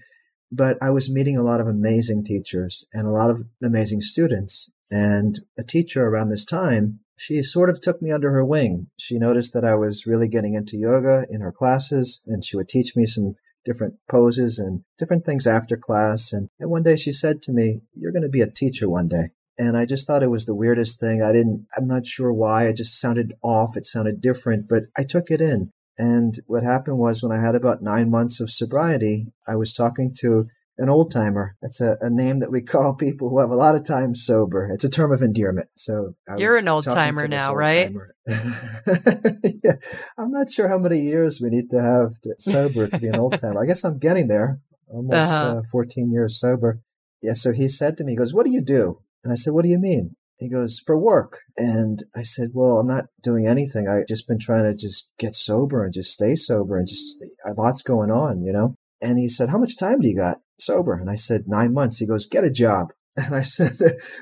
but 0.51 0.77
I 0.82 0.91
was 0.91 1.12
meeting 1.12 1.38
a 1.38 1.44
lot 1.44 1.60
of 1.60 1.68
amazing 1.68 2.24
teachers 2.24 2.86
and 2.94 3.08
a 3.08 3.12
lot 3.12 3.29
of 3.29 3.44
amazing 3.63 4.01
students. 4.01 4.72
And 4.91 5.39
a 5.58 5.63
teacher 5.63 6.06
around 6.06 6.29
this 6.29 6.46
time, 6.46 7.00
she 7.18 7.44
sort 7.44 7.70
of 7.70 7.82
took 7.82 8.01
me 8.01 8.12
under 8.12 8.32
her 8.32 8.46
wing. 8.46 8.88
She 8.98 9.20
noticed 9.20 9.53
that 9.53 9.65
I 9.65 9.75
was 9.75 10.06
really 10.06 10.29
getting 10.29 10.53
into 10.53 10.77
yoga 10.77 11.25
in 11.29 11.41
her 11.41 11.51
classes 11.51 12.22
and 12.25 12.44
she 12.44 12.56
would 12.56 12.70
teach 12.70 12.96
me 12.96 13.06
some 13.06 13.36
different 13.69 13.93
poses 14.09 14.57
and 14.57 14.81
different 14.97 15.25
things 15.25 15.45
after 15.45 15.77
class. 15.77 16.33
And, 16.33 16.49
and 16.59 16.71
one 16.71 16.81
day 16.81 16.95
she 16.95 17.13
said 17.13 17.43
to 17.43 17.51
me, 17.51 17.81
You're 17.93 18.11
going 18.11 18.23
to 18.23 18.29
be 18.29 18.41
a 18.41 18.49
teacher 18.49 18.89
one 18.89 19.07
day. 19.07 19.29
And 19.59 19.77
I 19.77 19.85
just 19.85 20.07
thought 20.07 20.23
it 20.23 20.31
was 20.31 20.45
the 20.45 20.55
weirdest 20.55 20.99
thing. 20.99 21.21
I 21.21 21.33
didn't, 21.33 21.67
I'm 21.77 21.88
not 21.88 22.07
sure 22.07 22.33
why. 22.33 22.65
It 22.65 22.77
just 22.77 22.99
sounded 22.99 23.33
off. 23.43 23.77
It 23.77 23.85
sounded 23.85 24.21
different, 24.21 24.67
but 24.67 24.83
I 24.97 25.03
took 25.03 25.29
it 25.29 25.41
in. 25.41 25.71
And 25.97 26.39
what 26.47 26.63
happened 26.63 26.97
was 26.97 27.21
when 27.21 27.38
I 27.38 27.45
had 27.45 27.55
about 27.55 27.83
nine 27.83 28.09
months 28.09 28.39
of 28.39 28.49
sobriety, 28.49 29.27
I 29.47 29.55
was 29.57 29.73
talking 29.73 30.15
to 30.21 30.47
an 30.79 30.89
old 30.89 31.12
timer. 31.12 31.55
That's 31.62 31.81
a, 31.81 31.98
a, 32.01 32.09
name 32.09 32.39
that 32.39 32.51
we 32.51 32.62
call 32.74 32.95
people 32.95 33.29
who 33.29 33.39
have 33.39 33.51
a 33.51 33.55
lot 33.55 33.75
of 33.75 33.86
time 33.86 34.15
sober. 34.15 34.69
It's 34.71 34.83
a 34.83 34.89
term 34.89 35.12
of 35.12 35.21
endearment. 35.21 35.67
So 35.75 36.13
you're 36.38 36.57
an 36.57 36.67
old 36.67 36.86
timer 36.86 37.27
now, 37.27 37.53
right? 37.53 37.91
yeah, 38.27 39.74
I'm 40.17 40.31
not 40.31 40.50
sure 40.50 40.67
how 40.67 40.77
many 40.77 41.00
years 41.00 41.39
we 41.41 41.50
need 41.50 41.69
to 41.71 41.81
have 41.81 42.19
to, 42.21 42.33
sober 42.39 42.88
to 42.88 43.00
be 43.00 43.07
an 43.07 43.17
old 43.17 43.38
timer. 43.38 43.62
I 43.62 43.67
guess 43.67 43.83
I'm 43.83 44.00
getting 44.00 44.27
there. 44.27 44.59
Almost 44.88 45.31
uh-huh. 45.31 45.59
uh, 45.59 45.62
14 45.71 46.12
years 46.12 46.39
sober. 46.39 46.79
Yeah. 47.21 47.33
So 47.33 47.51
he 47.51 47.67
said 47.67 47.98
to 47.98 48.03
me, 48.03 48.13
he 48.13 48.17
goes, 48.17 48.33
"What 48.33 48.45
do 48.45 48.51
you 48.51 48.62
do?" 48.62 49.01
And 49.24 49.31
I 49.31 49.36
said, 49.36 49.53
"What 49.53 49.63
do 49.63 49.69
you 49.69 49.77
mean?" 49.77 50.15
He 50.38 50.50
goes, 50.50 50.79
for 50.79 50.98
work. 50.98 51.41
And 51.57 52.01
I 52.15 52.24
said, 52.24 52.51
well, 52.53 52.77
I'm 52.77 52.88
not 52.88 53.07
doing 53.21 53.45
anything. 53.45 53.89
I've 53.89 54.07
just 54.07 54.25
been 54.25 54.39
trying 54.39 54.63
to 54.63 54.74
just 54.74 55.12
get 55.19 55.36
sober 55.36 55.83
and 55.83 55.93
just 55.93 56.13
stay 56.13 56.36
sober 56.36 56.77
and 56.77 56.88
just, 56.88 57.17
lots 57.57 57.81
going 57.81 58.09
on, 58.09 58.41
you 58.41 58.53
know? 58.53 58.75
And 59.01 59.19
he 59.19 59.27
said, 59.27 59.50
how 59.50 59.57
much 59.57 59.77
time 59.77 60.00
do 60.00 60.07
you 60.07 60.15
got 60.15 60.38
sober? 60.61 60.93
And 60.93 61.09
I 61.09 61.15
said, 61.15 61.47
nine 61.47 61.73
months. 61.73 61.97
He 61.97 62.05
goes, 62.05 62.27
get 62.27 62.43
a 62.43 62.51
job. 62.51 62.93
And 63.17 63.35
I 63.35 63.41
said, 63.41 63.77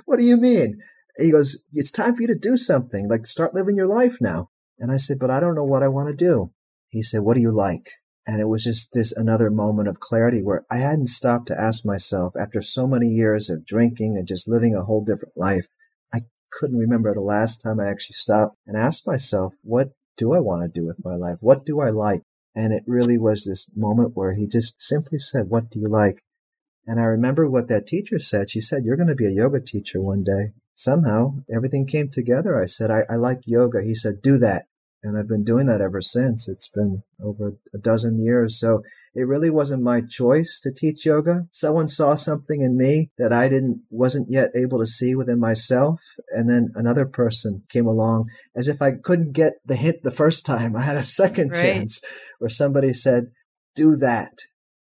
what 0.05 0.17
do 0.17 0.25
you 0.25 0.37
mean? 0.37 0.79
He 1.17 1.31
goes, 1.31 1.61
it's 1.71 1.91
time 1.91 2.15
for 2.15 2.21
you 2.21 2.27
to 2.29 2.35
do 2.35 2.57
something, 2.57 3.07
like 3.07 3.27
start 3.27 3.53
living 3.53 3.75
your 3.75 3.87
life 3.87 4.17
now. 4.19 4.49
And 4.79 4.91
I 4.91 4.97
said, 4.97 5.19
but 5.19 5.29
I 5.29 5.39
don't 5.39 5.53
know 5.53 5.63
what 5.63 5.83
I 5.83 5.87
want 5.87 6.09
to 6.09 6.25
do. 6.25 6.51
He 6.89 7.03
said, 7.03 7.21
what 7.21 7.35
do 7.35 7.41
you 7.41 7.55
like? 7.55 7.89
And 8.25 8.41
it 8.41 8.49
was 8.49 8.63
just 8.63 8.89
this 8.93 9.11
another 9.11 9.49
moment 9.49 9.87
of 9.87 9.99
clarity 9.99 10.41
where 10.41 10.65
I 10.69 10.77
hadn't 10.77 11.07
stopped 11.07 11.47
to 11.47 11.59
ask 11.59 11.85
myself 11.85 12.33
after 12.39 12.59
so 12.59 12.87
many 12.87 13.07
years 13.07 13.49
of 13.49 13.65
drinking 13.65 14.17
and 14.17 14.27
just 14.27 14.49
living 14.49 14.75
a 14.75 14.83
whole 14.83 15.03
different 15.03 15.37
life. 15.37 15.67
I 16.13 16.21
couldn't 16.51 16.77
remember 16.77 17.13
the 17.13 17.21
last 17.21 17.61
time 17.61 17.79
I 17.79 17.87
actually 17.87 18.15
stopped 18.15 18.57
and 18.65 18.75
asked 18.75 19.07
myself, 19.07 19.53
what 19.61 19.91
do 20.17 20.33
I 20.33 20.39
want 20.39 20.61
to 20.63 20.79
do 20.81 20.85
with 20.85 21.03
my 21.05 21.15
life? 21.15 21.37
What 21.39 21.65
do 21.65 21.79
I 21.79 21.89
like? 21.89 22.21
And 22.53 22.73
it 22.73 22.83
really 22.87 23.17
was 23.17 23.45
this 23.45 23.69
moment 23.75 24.11
where 24.15 24.33
he 24.33 24.47
just 24.47 24.81
simply 24.81 25.19
said, 25.19 25.47
what 25.47 25.69
do 25.69 25.79
you 25.79 25.87
like? 25.87 26.23
And 26.87 26.99
I 26.99 27.03
remember 27.03 27.49
what 27.49 27.67
that 27.67 27.85
teacher 27.85 28.17
said. 28.17 28.49
She 28.49 28.61
said, 28.61 28.83
you're 28.85 28.97
going 28.97 29.09
to 29.09 29.15
be 29.15 29.27
a 29.27 29.31
yoga 29.31 29.59
teacher 29.59 30.01
one 30.01 30.23
day. 30.23 30.53
Somehow 30.73 31.39
everything 31.53 31.85
came 31.85 32.09
together. 32.09 32.59
I 32.59 32.65
said, 32.65 32.89
I, 32.89 33.01
I 33.09 33.17
like 33.17 33.41
yoga. 33.45 33.83
He 33.83 33.93
said, 33.93 34.21
do 34.21 34.37
that 34.39 34.67
and 35.03 35.17
I've 35.17 35.27
been 35.27 35.43
doing 35.43 35.67
that 35.67 35.81
ever 35.81 36.01
since. 36.01 36.47
It's 36.47 36.67
been 36.67 37.03
over 37.23 37.55
a 37.73 37.77
dozen 37.77 38.19
years. 38.19 38.59
So 38.59 38.83
it 39.13 39.27
really 39.27 39.49
wasn't 39.49 39.83
my 39.83 40.01
choice 40.01 40.59
to 40.63 40.71
teach 40.71 41.05
yoga. 41.05 41.47
Someone 41.51 41.87
saw 41.87 42.15
something 42.15 42.61
in 42.61 42.77
me 42.77 43.11
that 43.17 43.31
I 43.31 43.47
didn't, 43.47 43.83
wasn't 43.89 44.29
yet 44.29 44.49
able 44.55 44.79
to 44.79 44.85
see 44.85 45.15
within 45.15 45.39
myself. 45.39 46.01
And 46.31 46.49
then 46.49 46.71
another 46.75 47.05
person 47.05 47.63
came 47.69 47.87
along 47.87 48.29
as 48.55 48.67
if 48.67 48.81
I 48.81 48.91
couldn't 48.91 49.33
get 49.33 49.53
the 49.65 49.75
hint 49.75 50.03
the 50.03 50.11
first 50.11 50.45
time. 50.45 50.75
I 50.75 50.83
had 50.83 50.97
a 50.97 51.05
second 51.05 51.49
right. 51.49 51.61
chance 51.61 52.01
where 52.39 52.49
somebody 52.49 52.93
said, 52.93 53.31
do 53.75 53.95
that. 53.97 54.33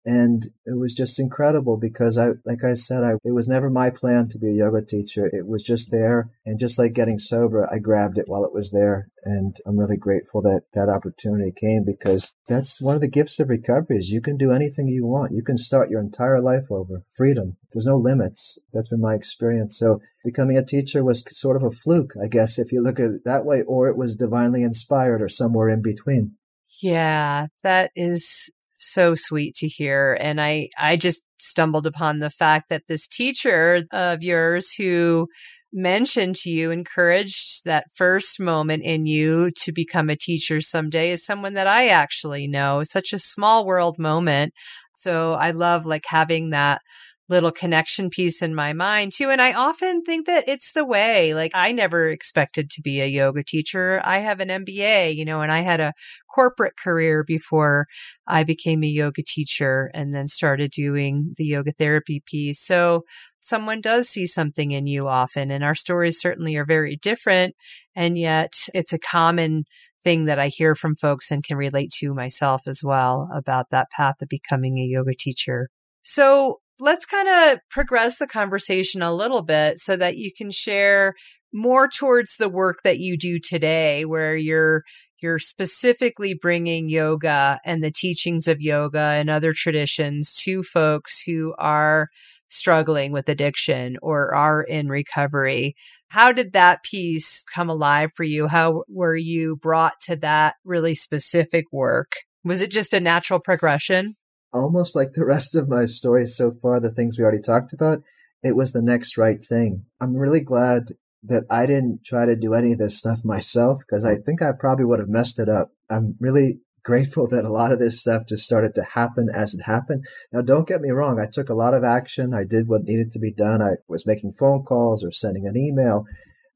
And 0.05 0.43
it 0.67 0.77
was 0.77 0.93
just 0.93 1.19
incredible 1.19 1.77
because 1.77 2.17
I, 2.17 2.33
like 2.45 2.63
I 2.63 2.75
said, 2.75 3.03
I, 3.03 3.13
it 3.24 3.33
was 3.33 3.47
never 3.47 3.71
my 3.71 3.89
plan 3.89 4.27
to 4.29 4.38
be 4.38 4.50
a 4.50 4.53
yoga 4.53 4.85
teacher. 4.85 5.29
It 5.31 5.47
was 5.47 5.63
just 5.63 5.89
there. 5.91 6.29
And 6.45 6.59
just 6.59 6.77
like 6.77 6.93
getting 6.93 7.17
sober, 7.17 7.67
I 7.74 7.79
grabbed 7.79 8.19
it 8.19 8.25
while 8.27 8.45
it 8.45 8.53
was 8.53 8.69
there. 8.69 9.09
And 9.24 9.55
I'm 9.65 9.79
really 9.79 9.97
grateful 9.97 10.43
that 10.43 10.65
that 10.75 10.89
opportunity 10.89 11.51
came 11.51 11.83
because 11.83 12.33
that's 12.47 12.79
one 12.79 12.93
of 12.93 13.01
the 13.01 13.07
gifts 13.07 13.39
of 13.39 13.50
recovery 13.50 13.97
is 13.97 14.12
you 14.12 14.21
can 14.21 14.38
do 14.38 14.51
anything 14.51 14.88
you 14.88 15.07
want. 15.07 15.33
You 15.33 15.41
can 15.41 15.57
start 15.57 15.89
your 15.89 16.01
entire 16.01 16.39
life 16.39 16.69
over. 16.69 17.03
Freedom. 17.17 17.57
There's 17.74 17.88
no 17.88 17.97
limits. 17.97 18.59
That's 18.74 18.89
been 18.89 19.01
my 19.01 19.15
experience. 19.15 19.77
So 19.79 20.01
becoming 20.24 20.55
a 20.55 20.63
teacher 20.63 21.03
was 21.03 21.24
sort 21.29 21.57
of 21.57 21.63
a 21.63 21.71
fluke, 21.71 22.13
I 22.24 22.27
guess, 22.27 22.59
if 22.59 22.71
you 22.71 22.83
look 22.83 23.00
at 23.00 23.09
it 23.09 23.25
that 23.25 23.45
way, 23.45 23.63
or 23.63 23.89
it 23.89 23.97
was 23.97 24.15
divinely 24.15 24.62
inspired 24.62 25.21
or 25.21 25.29
somewhere 25.29 25.69
in 25.69 25.81
between. 25.81 26.35
Yeah, 26.81 27.47
that 27.63 27.91
is 27.95 28.50
so 28.92 29.15
sweet 29.15 29.56
to 29.56 29.68
hear. 29.68 30.18
And 30.20 30.42
I, 30.42 30.70
I 30.77 30.98
just 30.98 31.24
stumbled 31.39 31.88
upon 31.88 32.20
the 32.20 32.30
fact 32.30 32.70
that 32.70 32.84
this 32.88 33.08
teacher 33.08 33.84
of 33.92 34.24
yours 34.24 34.72
who 34.77 35.27
mentioned 35.75 36.36
to 36.36 36.50
you, 36.50 36.72
encouraged 36.72 37.65
that 37.65 37.86
first 37.96 38.39
moment 38.39 38.84
in 38.84 39.06
you 39.06 39.51
to 39.58 39.74
become 39.74 40.10
a 40.10 40.15
teacher 40.15 40.62
someday 40.62 41.12
is 41.12 41.25
someone 41.25 41.54
that 41.54 41.68
I 41.68 41.89
actually 41.89 42.48
know. 42.48 42.84
Such 42.84 43.12
a 43.12 43.20
small 43.20 43.65
world 43.65 44.00
moment. 44.00 44.54
So 44.96 45.34
I 45.34 45.51
love 45.51 45.86
like 45.86 46.06
having 46.08 46.51
that 46.51 46.82
little 47.27 47.51
connection 47.51 48.10
piece 48.10 48.41
in 48.41 48.53
my 48.53 48.74
mind 48.74 49.12
too. 49.12 49.29
And 49.29 49.41
I 49.41 49.53
often 49.53 50.03
think 50.03 50.27
that 50.27 50.48
it's 50.48 50.74
the 50.74 50.86
way, 50.86 51.34
like 51.34 51.51
I 51.55 51.72
never 51.72 52.10
expected 52.10 52.70
to 52.72 52.82
be 52.82 53.01
a 53.01 53.08
yoga 53.08 53.44
teacher. 53.44 54.00
I 54.03 54.20
have 54.20 54.39
an 54.39 54.50
MBA, 54.50 55.15
you 55.15 55.25
know, 55.25 55.41
and 55.41 55.51
I 55.51 55.62
had 55.62 55.79
a 55.79 55.94
corporate 56.34 56.77
career 56.77 57.24
before 57.25 57.88
I 58.27 58.44
became 58.44 58.84
a 58.84 58.88
yoga 58.88 59.24
teacher 59.25 59.89
and 59.94 60.13
then 60.13 60.27
started 60.27 60.72
doing 60.72 61.34
the 61.38 61.46
yoga 61.46 61.72
therapy 61.72 62.22
piece. 62.25 62.62
So 62.62 63.05
someone 63.41 63.82
does 63.82 64.08
see 64.08 64.27
something 64.27 64.72
in 64.72 64.86
you 64.86 65.08
often 65.08 65.50
and 65.50 65.63
our 65.63 65.75
stories 65.75 66.20
certainly 66.20 66.55
are 66.55 66.65
very 66.65 66.98
different. 67.01 67.55
And 67.96 68.17
yet 68.17 68.53
it's 68.74 68.94
a 68.94 69.00
common 69.00 69.63
thing 70.03 70.25
that 70.25 70.38
I 70.38 70.50
hear 70.50 70.75
from 70.75 70.96
folks 70.96 71.32
and 71.32 71.44
can 71.44 71.58
relate 71.58 71.91
to 72.00 72.13
myself 72.13 72.62
as 72.67 72.82
well 72.84 73.27
about 73.36 73.72
that 73.72 73.88
path 73.89 74.15
of 74.22 74.29
becoming 74.29 74.77
a 74.77 74.86
yoga 74.86 75.13
teacher. 75.17 75.70
So 76.03 76.60
let's 76.79 77.05
kind 77.05 77.27
of 77.27 77.60
progress 77.70 78.17
the 78.17 78.27
conversation 78.27 79.01
a 79.01 79.13
little 79.13 79.41
bit 79.41 79.79
so 79.79 79.96
that 79.96 80.17
you 80.17 80.32
can 80.36 80.51
share 80.51 81.13
more 81.53 81.88
towards 81.88 82.36
the 82.38 82.50
work 82.50 82.79
that 82.84 83.00
you 83.00 83.17
do 83.17 83.39
today 83.39 84.03
where 84.05 84.36
you're 84.36 84.84
you're 85.22 85.39
specifically 85.39 86.38
bringing 86.39 86.89
yoga 86.89 87.60
and 87.65 87.82
the 87.82 87.91
teachings 87.91 88.48
of 88.48 88.62
yoga 88.62 89.00
and 89.00 89.29
other 89.29 89.53
traditions 89.53 90.36
to 90.44 90.62
folks 90.62 91.22
who 91.25 91.55
are 91.58 92.10
struggling 92.50 93.12
with 93.12 93.29
addiction 93.29 93.98
or 94.01 94.36
are 94.36 94.62
in 94.62 94.88
recovery. 94.88 95.75
How 96.10 96.32
did 96.32 96.53
that 96.53 96.84
piece 96.84 97.44
come 97.53 97.70
alive 97.70 98.12
for 98.15 98.24
you? 98.24 98.48
How 98.48 98.84
were 98.88 99.15
you 99.15 99.55
brought 99.55 100.00
to 100.01 100.15
that 100.17 100.55
really 100.63 100.96
specific 100.96 101.65
work? 101.72 102.12
Was 102.44 102.62
it 102.62 102.70
just 102.70 102.94
a 102.94 103.00
natural 103.00 103.39
progression? 103.39 104.15
Almost 104.55 104.95
like 104.95 105.13
the 105.13 105.25
rest 105.35 105.55
of 105.55 105.69
my 105.69 105.85
story 105.85 106.25
so 106.25 106.51
far, 106.51 106.79
the 106.79 106.91
things 106.91 107.17
we 107.17 107.24
already 107.24 107.41
talked 107.41 107.74
about, 107.74 108.01
it 108.43 108.55
was 108.55 108.71
the 108.71 108.81
next 108.81 109.17
right 109.17 109.43
thing. 109.43 109.85
I'm 110.01 110.15
really 110.15 110.41
glad 110.41 110.89
that 111.24 111.43
I 111.50 111.65
didn't 111.65 112.03
try 112.05 112.25
to 112.25 112.35
do 112.35 112.53
any 112.53 112.74
of 112.74 112.77
this 112.77 112.97
stuff 112.97 113.25
myself 113.25 113.79
because 113.79 114.05
I 114.05 114.15
think 114.15 114.41
I 114.41 114.51
probably 114.57 114.85
would 114.85 115.00
have 115.00 115.09
messed 115.09 115.39
it 115.39 115.50
up. 115.50 115.71
I'm 115.89 116.15
really 116.19 116.59
grateful 116.83 117.27
that 117.27 117.45
a 117.45 117.51
lot 117.51 117.71
of 117.71 117.79
this 117.79 118.00
stuff 118.00 118.27
just 118.27 118.43
started 118.43 118.75
to 118.75 118.83
happen 118.93 119.27
as 119.35 119.55
it 119.55 119.62
happened. 119.63 120.05
Now, 120.31 120.41
don't 120.41 120.67
get 120.67 120.81
me 120.81 120.91
wrong. 120.91 121.19
I 121.19 121.25
took 121.25 121.50
a 121.50 121.55
lot 121.55 121.74
of 121.74 121.83
action. 121.83 122.31
I 122.31 122.43
did 122.43 122.67
what 122.67 122.83
needed 122.83 123.12
to 123.13 123.19
be 123.19 123.31
done. 123.31 123.59
I 123.59 123.77
was 123.88 124.05
making 124.05 124.33
phone 124.33 124.63
calls 124.63 125.03
or 125.03 125.12
sending 125.12 125.47
an 125.47 125.57
email. 125.57 126.05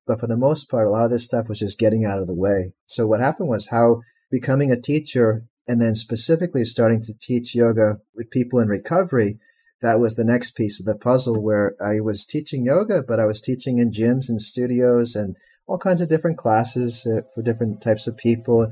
But 0.05 0.19
for 0.19 0.27
the 0.27 0.37
most 0.37 0.69
part, 0.69 0.87
a 0.87 0.91
lot 0.91 1.05
of 1.05 1.09
this 1.09 1.25
stuff 1.25 1.49
was 1.49 1.57
just 1.57 1.79
getting 1.79 2.05
out 2.05 2.19
of 2.19 2.27
the 2.27 2.35
way. 2.35 2.73
So 2.85 3.07
what 3.07 3.21
happened 3.21 3.49
was 3.49 3.69
how 3.69 4.01
becoming 4.29 4.71
a 4.71 4.79
teacher 4.79 5.45
and 5.69 5.79
then 5.79 5.93
specifically 5.93 6.65
starting 6.65 6.99
to 7.03 7.13
teach 7.13 7.53
yoga 7.53 7.99
with 8.15 8.31
people 8.31 8.59
in 8.59 8.67
recovery, 8.67 9.38
that 9.83 9.99
was 9.99 10.15
the 10.15 10.23
next 10.23 10.55
piece 10.55 10.79
of 10.79 10.88
the 10.88 10.95
puzzle 10.95 11.39
where 11.43 11.75
I 11.79 11.99
was 11.99 12.25
teaching 12.25 12.65
yoga, 12.65 13.03
but 13.07 13.19
I 13.19 13.25
was 13.25 13.39
teaching 13.39 13.77
in 13.77 13.91
gyms 13.91 14.29
and 14.29 14.41
studios 14.41 15.15
and 15.15 15.35
all 15.67 15.77
kinds 15.77 16.01
of 16.01 16.09
different 16.09 16.39
classes 16.39 17.05
uh, 17.05 17.21
for 17.35 17.43
different 17.43 17.83
types 17.83 18.07
of 18.07 18.17
people. 18.17 18.71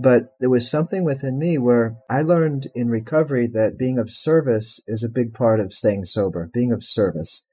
But 0.00 0.34
there 0.40 0.50
was 0.50 0.68
something 0.68 1.04
within 1.04 1.38
me 1.38 1.58
where 1.58 1.94
I 2.10 2.22
learned 2.22 2.66
in 2.74 2.88
recovery 2.88 3.46
that 3.46 3.78
being 3.78 4.00
of 4.00 4.10
service 4.10 4.80
is 4.88 5.04
a 5.04 5.08
big 5.08 5.34
part 5.34 5.60
of 5.60 5.72
staying 5.72 6.06
sober, 6.06 6.50
being 6.52 6.72
of 6.72 6.82
service. 6.82 7.46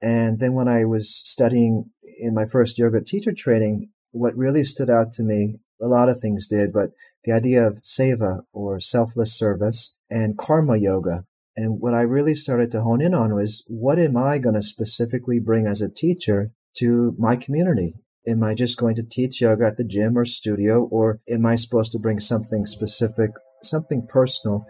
And 0.00 0.38
then 0.38 0.54
when 0.54 0.68
I 0.68 0.84
was 0.84 1.12
studying 1.12 1.90
in 2.20 2.32
my 2.32 2.46
first 2.46 2.78
yoga 2.78 3.00
teacher 3.02 3.32
training, 3.36 3.90
what 4.12 4.36
really 4.36 4.62
stood 4.62 4.88
out 4.88 5.10
to 5.14 5.24
me, 5.24 5.56
a 5.82 5.88
lot 5.88 6.08
of 6.08 6.20
things 6.20 6.46
did, 6.46 6.72
but 6.72 6.90
the 7.24 7.32
idea 7.32 7.66
of 7.66 7.82
seva 7.82 8.42
or 8.52 8.80
selfless 8.80 9.36
service 9.36 9.94
and 10.10 10.38
karma 10.38 10.76
yoga. 10.76 11.24
And 11.56 11.80
what 11.80 11.94
I 11.94 12.00
really 12.00 12.34
started 12.34 12.70
to 12.72 12.82
hone 12.82 13.02
in 13.02 13.14
on 13.14 13.34
was 13.34 13.64
what 13.66 13.98
am 13.98 14.16
I 14.16 14.38
going 14.38 14.54
to 14.54 14.62
specifically 14.62 15.38
bring 15.38 15.66
as 15.66 15.82
a 15.82 15.90
teacher 15.90 16.52
to 16.78 17.14
my 17.18 17.36
community? 17.36 17.94
Am 18.26 18.42
I 18.42 18.54
just 18.54 18.78
going 18.78 18.94
to 18.96 19.02
teach 19.02 19.40
yoga 19.40 19.66
at 19.66 19.76
the 19.76 19.84
gym 19.84 20.16
or 20.16 20.24
studio, 20.24 20.84
or 20.84 21.20
am 21.28 21.46
I 21.46 21.56
supposed 21.56 21.92
to 21.92 21.98
bring 21.98 22.20
something 22.20 22.66
specific, 22.66 23.30
something 23.62 24.06
personal, 24.06 24.66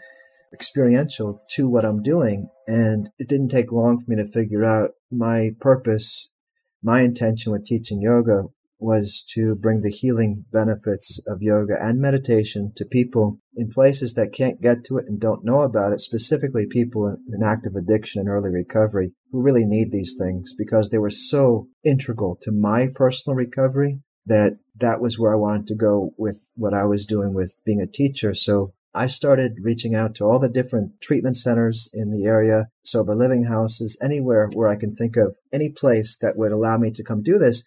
experiential 0.52 1.42
to 1.50 1.68
what 1.68 1.84
I'm 1.84 2.02
doing? 2.02 2.48
And 2.66 3.10
it 3.18 3.28
didn't 3.28 3.48
take 3.48 3.72
long 3.72 3.98
for 3.98 4.10
me 4.10 4.16
to 4.16 4.30
figure 4.30 4.64
out 4.64 4.92
my 5.10 5.50
purpose, 5.60 6.30
my 6.82 7.02
intention 7.02 7.52
with 7.52 7.64
teaching 7.64 8.00
yoga 8.00 8.44
was 8.80 9.24
to 9.34 9.54
bring 9.54 9.82
the 9.82 9.90
healing 9.90 10.44
benefits 10.52 11.20
of 11.26 11.42
yoga 11.42 11.74
and 11.80 12.00
meditation 12.00 12.72
to 12.76 12.84
people 12.84 13.38
in 13.56 13.68
places 13.68 14.14
that 14.14 14.32
can't 14.32 14.60
get 14.60 14.84
to 14.84 14.96
it 14.96 15.04
and 15.06 15.20
don't 15.20 15.44
know 15.44 15.60
about 15.60 15.92
it, 15.92 16.00
specifically 16.00 16.66
people 16.66 17.16
in 17.32 17.42
active 17.42 17.74
addiction 17.76 18.20
and 18.20 18.28
early 18.28 18.50
recovery 18.50 19.12
who 19.30 19.42
really 19.42 19.64
need 19.64 19.92
these 19.92 20.16
things 20.18 20.54
because 20.56 20.90
they 20.90 20.98
were 20.98 21.10
so 21.10 21.68
integral 21.84 22.38
to 22.42 22.52
my 22.52 22.88
personal 22.94 23.36
recovery 23.36 24.00
that 24.26 24.58
that 24.76 25.00
was 25.00 25.18
where 25.18 25.32
I 25.32 25.38
wanted 25.38 25.66
to 25.68 25.74
go 25.74 26.12
with 26.16 26.50
what 26.54 26.74
I 26.74 26.84
was 26.84 27.06
doing 27.06 27.34
with 27.34 27.56
being 27.64 27.80
a 27.80 27.86
teacher. 27.86 28.34
So 28.34 28.72
I 28.94 29.06
started 29.06 29.58
reaching 29.62 29.94
out 29.94 30.14
to 30.16 30.24
all 30.24 30.40
the 30.40 30.48
different 30.48 31.00
treatment 31.00 31.36
centers 31.36 31.88
in 31.92 32.10
the 32.10 32.24
area, 32.24 32.66
sober 32.82 33.14
living 33.14 33.44
houses, 33.44 33.98
anywhere 34.02 34.48
where 34.52 34.68
I 34.68 34.76
can 34.76 34.94
think 34.94 35.16
of 35.16 35.36
any 35.52 35.70
place 35.70 36.16
that 36.20 36.36
would 36.36 36.52
allow 36.52 36.76
me 36.76 36.90
to 36.92 37.04
come 37.04 37.22
do 37.22 37.38
this 37.38 37.64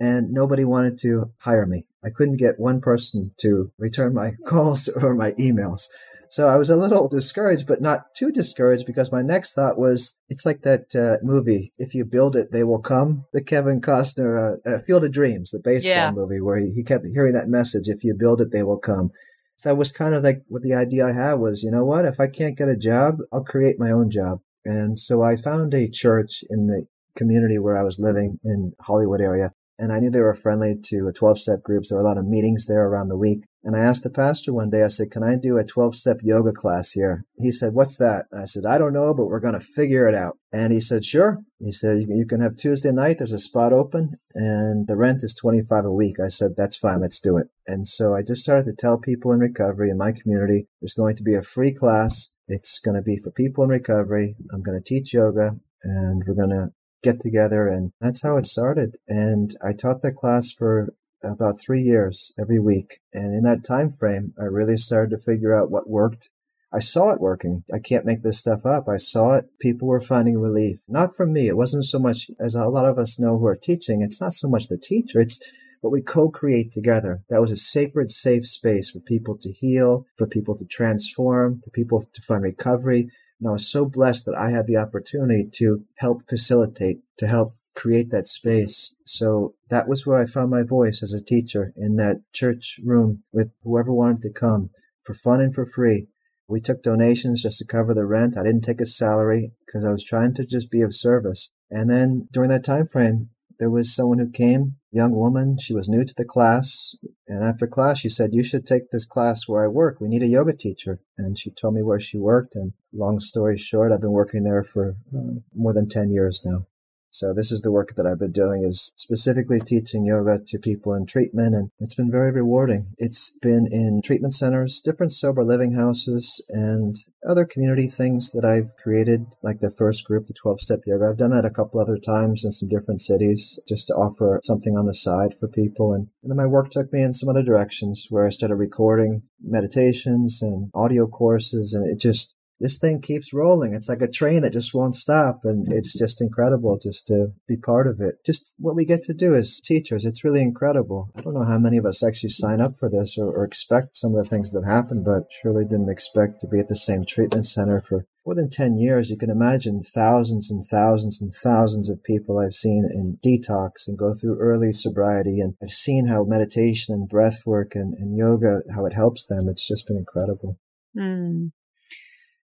and 0.00 0.32
nobody 0.32 0.64
wanted 0.64 0.98
to 1.00 1.30
hire 1.38 1.66
me. 1.66 1.84
I 2.02 2.08
couldn't 2.08 2.38
get 2.38 2.58
one 2.58 2.80
person 2.80 3.32
to 3.38 3.70
return 3.78 4.14
my 4.14 4.32
calls 4.46 4.88
or 4.88 5.14
my 5.14 5.32
emails. 5.32 5.88
So 6.30 6.46
I 6.46 6.56
was 6.56 6.70
a 6.70 6.76
little 6.76 7.08
discouraged, 7.08 7.66
but 7.66 7.82
not 7.82 8.14
too 8.14 8.30
discouraged 8.30 8.86
because 8.86 9.10
my 9.10 9.20
next 9.20 9.52
thought 9.52 9.76
was, 9.76 10.16
it's 10.28 10.46
like 10.46 10.62
that 10.62 10.94
uh, 10.94 11.16
movie, 11.24 11.72
If 11.76 11.92
You 11.92 12.04
Build 12.04 12.36
It, 12.36 12.52
They 12.52 12.62
Will 12.62 12.78
Come, 12.78 13.24
the 13.32 13.42
Kevin 13.42 13.80
Costner 13.80 14.60
uh, 14.64 14.70
uh, 14.70 14.78
Field 14.78 15.02
of 15.02 15.10
Dreams, 15.10 15.50
the 15.50 15.58
baseball 15.58 15.90
yeah. 15.90 16.12
movie 16.12 16.40
where 16.40 16.58
he, 16.58 16.70
he 16.70 16.84
kept 16.84 17.04
hearing 17.04 17.34
that 17.34 17.48
message, 17.48 17.88
if 17.88 18.04
you 18.04 18.14
build 18.14 18.40
it, 18.40 18.52
they 18.52 18.62
will 18.62 18.78
come. 18.78 19.10
So 19.56 19.70
that 19.70 19.74
was 19.74 19.90
kind 19.90 20.14
of 20.14 20.22
like 20.22 20.42
what 20.46 20.62
the 20.62 20.72
idea 20.72 21.08
I 21.08 21.12
had 21.12 21.34
was, 21.34 21.64
you 21.64 21.70
know 21.72 21.84
what, 21.84 22.04
if 22.04 22.20
I 22.20 22.28
can't 22.28 22.56
get 22.56 22.68
a 22.68 22.76
job, 22.76 23.16
I'll 23.32 23.44
create 23.44 23.80
my 23.80 23.90
own 23.90 24.08
job. 24.08 24.38
And 24.64 25.00
so 25.00 25.22
I 25.22 25.34
found 25.34 25.74
a 25.74 25.90
church 25.90 26.44
in 26.48 26.68
the 26.68 26.86
community 27.16 27.58
where 27.58 27.76
I 27.76 27.82
was 27.82 27.98
living 27.98 28.38
in 28.44 28.72
Hollywood 28.80 29.20
area 29.20 29.52
and 29.80 29.92
I 29.92 29.98
knew 29.98 30.10
they 30.10 30.20
were 30.20 30.34
friendly 30.34 30.76
to 30.84 31.10
12 31.10 31.38
step 31.38 31.62
groups. 31.62 31.88
There 31.88 31.96
were 31.96 32.04
a 32.04 32.06
lot 32.06 32.18
of 32.18 32.26
meetings 32.26 32.66
there 32.66 32.86
around 32.86 33.08
the 33.08 33.16
week. 33.16 33.44
And 33.64 33.74
I 33.74 33.80
asked 33.80 34.02
the 34.02 34.10
pastor 34.10 34.52
one 34.52 34.68
day, 34.68 34.82
I 34.82 34.88
said, 34.88 35.10
Can 35.10 35.22
I 35.22 35.36
do 35.36 35.56
a 35.56 35.64
12 35.64 35.96
step 35.96 36.18
yoga 36.22 36.52
class 36.52 36.92
here? 36.92 37.24
He 37.38 37.50
said, 37.50 37.72
What's 37.72 37.96
that? 37.96 38.26
I 38.30 38.44
said, 38.44 38.66
I 38.66 38.76
don't 38.76 38.92
know, 38.92 39.14
but 39.14 39.26
we're 39.26 39.40
going 39.40 39.58
to 39.58 39.60
figure 39.60 40.06
it 40.06 40.14
out. 40.14 40.36
And 40.52 40.70
he 40.72 40.80
said, 40.80 41.04
Sure. 41.04 41.38
He 41.58 41.72
said, 41.72 42.04
You 42.08 42.26
can 42.26 42.42
have 42.42 42.56
Tuesday 42.56 42.92
night. 42.92 43.16
There's 43.18 43.32
a 43.32 43.38
spot 43.38 43.72
open 43.72 44.18
and 44.34 44.86
the 44.86 44.96
rent 44.96 45.24
is 45.24 45.34
25 45.34 45.86
a 45.86 45.92
week. 45.92 46.16
I 46.22 46.28
said, 46.28 46.52
That's 46.56 46.76
fine. 46.76 47.00
Let's 47.00 47.20
do 47.20 47.38
it. 47.38 47.48
And 47.66 47.86
so 47.88 48.14
I 48.14 48.20
just 48.20 48.42
started 48.42 48.64
to 48.64 48.74
tell 48.74 48.98
people 48.98 49.32
in 49.32 49.40
recovery 49.40 49.88
in 49.88 49.96
my 49.96 50.12
community, 50.12 50.66
there's 50.82 50.94
going 50.94 51.16
to 51.16 51.22
be 51.22 51.34
a 51.34 51.42
free 51.42 51.72
class. 51.72 52.30
It's 52.48 52.80
going 52.80 52.96
to 52.96 53.02
be 53.02 53.16
for 53.16 53.30
people 53.30 53.64
in 53.64 53.70
recovery. 53.70 54.36
I'm 54.52 54.62
going 54.62 54.78
to 54.78 54.84
teach 54.84 55.14
yoga 55.14 55.52
and 55.82 56.22
we're 56.26 56.34
going 56.34 56.50
to 56.50 56.72
get 57.02 57.20
together 57.20 57.66
and 57.68 57.92
that's 58.00 58.22
how 58.22 58.36
it 58.36 58.44
started. 58.44 58.96
And 59.08 59.54
I 59.62 59.72
taught 59.72 60.02
that 60.02 60.16
class 60.16 60.52
for 60.52 60.94
about 61.22 61.60
three 61.60 61.82
years 61.82 62.32
every 62.38 62.58
week. 62.58 63.00
And 63.12 63.34
in 63.34 63.42
that 63.44 63.64
time 63.64 63.92
frame, 63.98 64.34
I 64.40 64.44
really 64.44 64.76
started 64.76 65.10
to 65.10 65.22
figure 65.22 65.54
out 65.54 65.70
what 65.70 65.88
worked. 65.88 66.30
I 66.72 66.78
saw 66.78 67.10
it 67.10 67.20
working. 67.20 67.64
I 67.74 67.78
can't 67.78 68.06
make 68.06 68.22
this 68.22 68.38
stuff 68.38 68.64
up. 68.64 68.88
I 68.88 68.96
saw 68.96 69.32
it. 69.32 69.46
People 69.60 69.88
were 69.88 70.00
finding 70.00 70.38
relief. 70.38 70.78
Not 70.88 71.16
from 71.16 71.32
me. 71.32 71.48
It 71.48 71.56
wasn't 71.56 71.84
so 71.84 71.98
much 71.98 72.30
as 72.38 72.54
a 72.54 72.68
lot 72.68 72.86
of 72.86 72.96
us 72.96 73.18
know 73.18 73.38
who 73.38 73.46
are 73.46 73.56
teaching. 73.56 74.02
It's 74.02 74.20
not 74.20 74.34
so 74.34 74.48
much 74.48 74.68
the 74.68 74.78
teacher. 74.78 75.18
It's 75.18 75.40
what 75.80 75.92
we 75.92 76.00
co-create 76.00 76.72
together. 76.72 77.22
That 77.28 77.40
was 77.40 77.50
a 77.50 77.56
sacred, 77.56 78.10
safe 78.10 78.46
space 78.46 78.90
for 78.90 79.00
people 79.00 79.36
to 79.38 79.50
heal, 79.50 80.06
for 80.16 80.26
people 80.26 80.56
to 80.56 80.64
transform, 80.64 81.60
for 81.64 81.70
people 81.70 82.04
to 82.12 82.22
find 82.22 82.42
recovery, 82.42 83.10
and 83.40 83.48
I 83.48 83.52
was 83.52 83.70
so 83.70 83.86
blessed 83.86 84.26
that 84.26 84.34
I 84.34 84.50
had 84.50 84.66
the 84.66 84.76
opportunity 84.76 85.48
to 85.54 85.84
help 85.96 86.28
facilitate, 86.28 87.00
to 87.18 87.26
help 87.26 87.56
create 87.74 88.10
that 88.10 88.28
space. 88.28 88.94
So 89.06 89.54
that 89.70 89.88
was 89.88 90.04
where 90.04 90.18
I 90.18 90.26
found 90.26 90.50
my 90.50 90.62
voice 90.62 91.02
as 91.02 91.14
a 91.14 91.24
teacher 91.24 91.72
in 91.76 91.96
that 91.96 92.22
church 92.32 92.78
room 92.84 93.22
with 93.32 93.50
whoever 93.62 93.92
wanted 93.92 94.22
to 94.22 94.32
come 94.32 94.70
for 95.04 95.14
fun 95.14 95.40
and 95.40 95.54
for 95.54 95.64
free. 95.64 96.08
We 96.46 96.60
took 96.60 96.82
donations 96.82 97.42
just 97.42 97.58
to 97.58 97.64
cover 97.64 97.94
the 97.94 98.04
rent. 98.04 98.36
I 98.36 98.42
didn't 98.42 98.62
take 98.64 98.80
a 98.80 98.86
salary 98.86 99.52
because 99.64 99.84
I 99.84 99.90
was 99.90 100.04
trying 100.04 100.34
to 100.34 100.44
just 100.44 100.70
be 100.70 100.82
of 100.82 100.94
service. 100.94 101.50
And 101.70 101.88
then 101.88 102.28
during 102.32 102.50
that 102.50 102.64
time 102.64 102.86
frame, 102.86 103.30
there 103.58 103.70
was 103.70 103.94
someone 103.94 104.18
who 104.18 104.30
came, 104.30 104.76
young 104.90 105.14
woman. 105.14 105.56
She 105.58 105.74
was 105.74 105.88
new 105.88 106.04
to 106.04 106.14
the 106.16 106.24
class. 106.24 106.94
And 107.28 107.44
after 107.44 107.66
class, 107.66 107.98
she 107.98 108.08
said, 108.08 108.30
you 108.32 108.42
should 108.42 108.66
take 108.66 108.90
this 108.90 109.04
class 109.06 109.46
where 109.46 109.64
I 109.64 109.68
work. 109.68 110.00
We 110.00 110.08
need 110.08 110.22
a 110.22 110.26
yoga 110.26 110.52
teacher. 110.52 111.00
And 111.16 111.38
she 111.38 111.50
told 111.50 111.74
me 111.74 111.82
where 111.82 112.00
she 112.00 112.18
worked. 112.18 112.54
And 112.54 112.72
long 112.92 113.20
story 113.20 113.56
short, 113.56 113.92
I've 113.92 114.00
been 114.00 114.12
working 114.12 114.44
there 114.44 114.62
for 114.64 114.96
uh, 115.14 115.40
more 115.54 115.72
than 115.72 115.88
10 115.88 116.10
years 116.10 116.42
now. 116.44 116.66
So 117.12 117.34
this 117.34 117.50
is 117.50 117.62
the 117.62 117.72
work 117.72 117.94
that 117.96 118.06
I've 118.06 118.20
been 118.20 118.32
doing 118.32 118.64
is 118.64 118.92
specifically 118.96 119.58
teaching 119.58 120.06
yoga 120.06 120.38
to 120.46 120.58
people 120.58 120.94
in 120.94 121.06
treatment 121.06 121.54
and 121.54 121.70
it's 121.80 121.94
been 121.94 122.10
very 122.10 122.30
rewarding. 122.30 122.94
It's 122.98 123.36
been 123.42 123.66
in 123.70 124.00
treatment 124.02 124.34
centers, 124.34 124.80
different 124.80 125.12
sober 125.12 125.42
living 125.42 125.74
houses 125.74 126.44
and 126.50 126.94
other 127.28 127.44
community 127.44 127.88
things 127.88 128.30
that 128.30 128.44
I've 128.44 128.76
created, 128.80 129.26
like 129.42 129.58
the 129.58 129.72
first 129.76 130.04
group, 130.04 130.26
the 130.26 130.34
12 130.34 130.60
step 130.60 130.80
yoga. 130.86 131.06
I've 131.10 131.16
done 131.16 131.32
that 131.32 131.44
a 131.44 131.50
couple 131.50 131.80
other 131.80 131.98
times 131.98 132.44
in 132.44 132.52
some 132.52 132.68
different 132.68 133.00
cities 133.00 133.58
just 133.68 133.88
to 133.88 133.94
offer 133.94 134.40
something 134.44 134.76
on 134.76 134.86
the 134.86 134.94
side 134.94 135.34
for 135.40 135.48
people. 135.48 135.92
And, 135.92 136.08
and 136.22 136.30
then 136.30 136.36
my 136.36 136.46
work 136.46 136.70
took 136.70 136.92
me 136.92 137.02
in 137.02 137.12
some 137.12 137.28
other 137.28 137.42
directions 137.42 138.06
where 138.08 138.24
I 138.24 138.30
started 138.30 138.56
recording 138.56 139.22
meditations 139.42 140.40
and 140.42 140.70
audio 140.74 141.08
courses 141.08 141.74
and 141.74 141.90
it 141.90 141.98
just 141.98 142.34
this 142.60 142.78
thing 142.78 143.00
keeps 143.00 143.32
rolling. 143.32 143.74
It's 143.74 143.88
like 143.88 144.02
a 144.02 144.10
train 144.10 144.42
that 144.42 144.52
just 144.52 144.74
won't 144.74 144.94
stop. 144.94 145.40
And 145.44 145.72
it's 145.72 145.98
just 145.98 146.20
incredible 146.20 146.78
just 146.78 147.06
to 147.06 147.28
be 147.48 147.56
part 147.56 147.86
of 147.86 148.00
it. 148.00 148.16
Just 148.24 148.54
what 148.58 148.76
we 148.76 148.84
get 148.84 149.02
to 149.04 149.14
do 149.14 149.34
as 149.34 149.60
teachers. 149.60 150.04
It's 150.04 150.24
really 150.24 150.42
incredible. 150.42 151.10
I 151.16 151.22
don't 151.22 151.34
know 151.34 151.44
how 151.44 151.58
many 151.58 151.78
of 151.78 151.86
us 151.86 152.04
actually 152.04 152.30
sign 152.30 152.60
up 152.60 152.76
for 152.78 152.90
this 152.90 153.16
or, 153.18 153.30
or 153.30 153.44
expect 153.44 153.96
some 153.96 154.14
of 154.14 154.22
the 154.22 154.28
things 154.28 154.52
that 154.52 154.64
happen, 154.66 155.02
but 155.02 155.24
surely 155.30 155.64
didn't 155.64 155.90
expect 155.90 156.42
to 156.42 156.46
be 156.46 156.60
at 156.60 156.68
the 156.68 156.76
same 156.76 157.04
treatment 157.06 157.46
center 157.46 157.80
for 157.80 158.04
more 158.26 158.34
than 158.34 158.50
10 158.50 158.76
years. 158.76 159.08
You 159.08 159.16
can 159.16 159.30
imagine 159.30 159.82
thousands 159.82 160.50
and 160.50 160.62
thousands 160.62 161.20
and 161.22 161.32
thousands 161.32 161.88
of 161.88 162.04
people 162.04 162.38
I've 162.38 162.54
seen 162.54 162.86
in 162.92 163.18
detox 163.24 163.88
and 163.88 163.96
go 163.96 164.12
through 164.12 164.38
early 164.38 164.72
sobriety. 164.72 165.40
And 165.40 165.54
I've 165.62 165.70
seen 165.70 166.08
how 166.08 166.24
meditation 166.24 166.92
and 166.92 167.08
breath 167.08 167.46
work 167.46 167.74
and, 167.74 167.94
and 167.94 168.18
yoga, 168.18 168.60
how 168.74 168.84
it 168.84 168.92
helps 168.92 169.26
them. 169.26 169.48
It's 169.48 169.66
just 169.66 169.86
been 169.86 169.96
incredible. 169.96 170.58
Mm. 170.94 171.52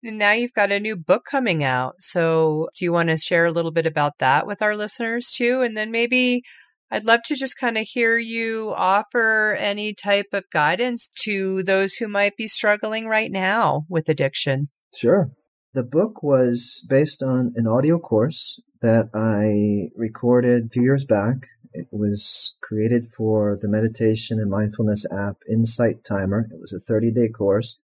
And 0.03 0.19
now 0.19 0.33
you've 0.33 0.53
got 0.53 0.73
a 0.73 0.81
new 0.81 0.97
book 0.97 1.25
coming 1.31 1.63
out. 1.63 1.97
So, 2.01 2.69
do 2.77 2.85
you 2.85 2.93
want 2.93 3.09
to 3.09 3.17
share 3.17 3.47
a 3.47 3.53
little 3.53 3.71
bit 3.71 3.87
about 3.87 4.19
that 4.19 4.47
with 4.47 4.61
our 4.61 4.77
listeners 4.77 5.31
too? 5.31 5.63
And 5.63 5.77
then 5.77 5.91
maybe 5.91 6.43
I'd 6.91 7.05
love 7.05 7.23
to 7.27 7.35
just 7.35 7.57
kind 7.57 7.79
of 7.79 7.87
hear 7.89 8.19
you 8.19 8.75
offer 8.77 9.57
any 9.59 9.95
type 9.95 10.27
of 10.35 10.45
guidance 10.53 11.09
to 11.23 11.63
those 11.63 11.95
who 11.95 12.07
might 12.07 12.37
be 12.37 12.47
struggling 12.47 13.07
right 13.07 13.31
now 13.31 13.87
with 13.89 14.11
addiction. 14.11 14.69
Sure. 14.95 15.31
The 15.73 15.85
book 15.85 16.23
was 16.23 16.85
based 16.91 17.23
on 17.23 17.55
an 17.57 17.67
audio 17.67 17.99
course 17.99 18.61
that 18.83 19.09
I 19.15 19.91
recorded 19.97 20.67
a 20.67 20.69
few 20.69 20.83
years 20.83 21.07
back. 21.07 21.47
It 21.73 21.87
was 21.91 22.59
created 22.61 23.07
for 23.17 23.57
the 23.59 23.69
meditation 23.69 24.39
and 24.39 24.51
mindfulness 24.51 25.07
app 25.11 25.37
Insight 25.49 26.05
Timer. 26.05 26.51
It 26.53 26.61
was 26.61 26.75
a 26.75 26.79
30 26.79 27.11
day 27.13 27.29
course. 27.31 27.79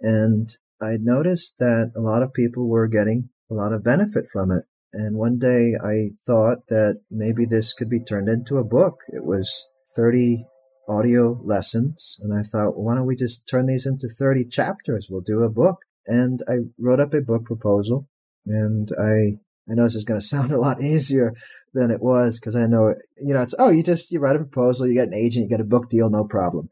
And 0.00 0.56
I 0.82 0.96
noticed 1.00 1.58
that 1.60 1.92
a 1.96 2.00
lot 2.00 2.22
of 2.22 2.34
people 2.34 2.68
were 2.68 2.88
getting 2.88 3.28
a 3.50 3.54
lot 3.54 3.72
of 3.72 3.84
benefit 3.84 4.24
from 4.32 4.50
it. 4.50 4.64
And 4.92 5.16
one 5.16 5.38
day 5.38 5.74
I 5.82 6.10
thought 6.26 6.66
that 6.68 7.00
maybe 7.10 7.46
this 7.46 7.72
could 7.72 7.88
be 7.88 8.00
turned 8.00 8.28
into 8.28 8.56
a 8.56 8.64
book. 8.64 8.98
It 9.08 9.24
was 9.24 9.70
30 9.96 10.44
audio 10.88 11.40
lessons. 11.44 12.18
And 12.20 12.36
I 12.36 12.42
thought, 12.42 12.76
well, 12.76 12.84
why 12.84 12.94
don't 12.96 13.06
we 13.06 13.16
just 13.16 13.48
turn 13.48 13.66
these 13.66 13.86
into 13.86 14.08
30 14.08 14.46
chapters? 14.46 15.08
We'll 15.08 15.22
do 15.22 15.40
a 15.40 15.48
book. 15.48 15.78
And 16.06 16.42
I 16.48 16.54
wrote 16.78 17.00
up 17.00 17.14
a 17.14 17.20
book 17.20 17.44
proposal. 17.44 18.08
And 18.44 18.90
I, 18.98 19.38
I 19.70 19.74
know 19.74 19.84
this 19.84 19.94
is 19.94 20.04
going 20.04 20.20
to 20.20 20.26
sound 20.26 20.50
a 20.50 20.60
lot 20.60 20.82
easier 20.82 21.32
than 21.74 21.90
it 21.90 22.02
was 22.02 22.38
because 22.40 22.56
I 22.56 22.66
know, 22.66 22.94
you 23.16 23.32
know, 23.32 23.42
it's, 23.42 23.54
oh, 23.58 23.70
you 23.70 23.82
just, 23.82 24.10
you 24.10 24.18
write 24.18 24.36
a 24.36 24.40
proposal, 24.40 24.86
you 24.86 24.94
get 24.94 25.08
an 25.08 25.14
agent, 25.14 25.44
you 25.44 25.48
get 25.48 25.60
a 25.60 25.64
book 25.64 25.88
deal, 25.88 26.10
no 26.10 26.24
problem. 26.24 26.68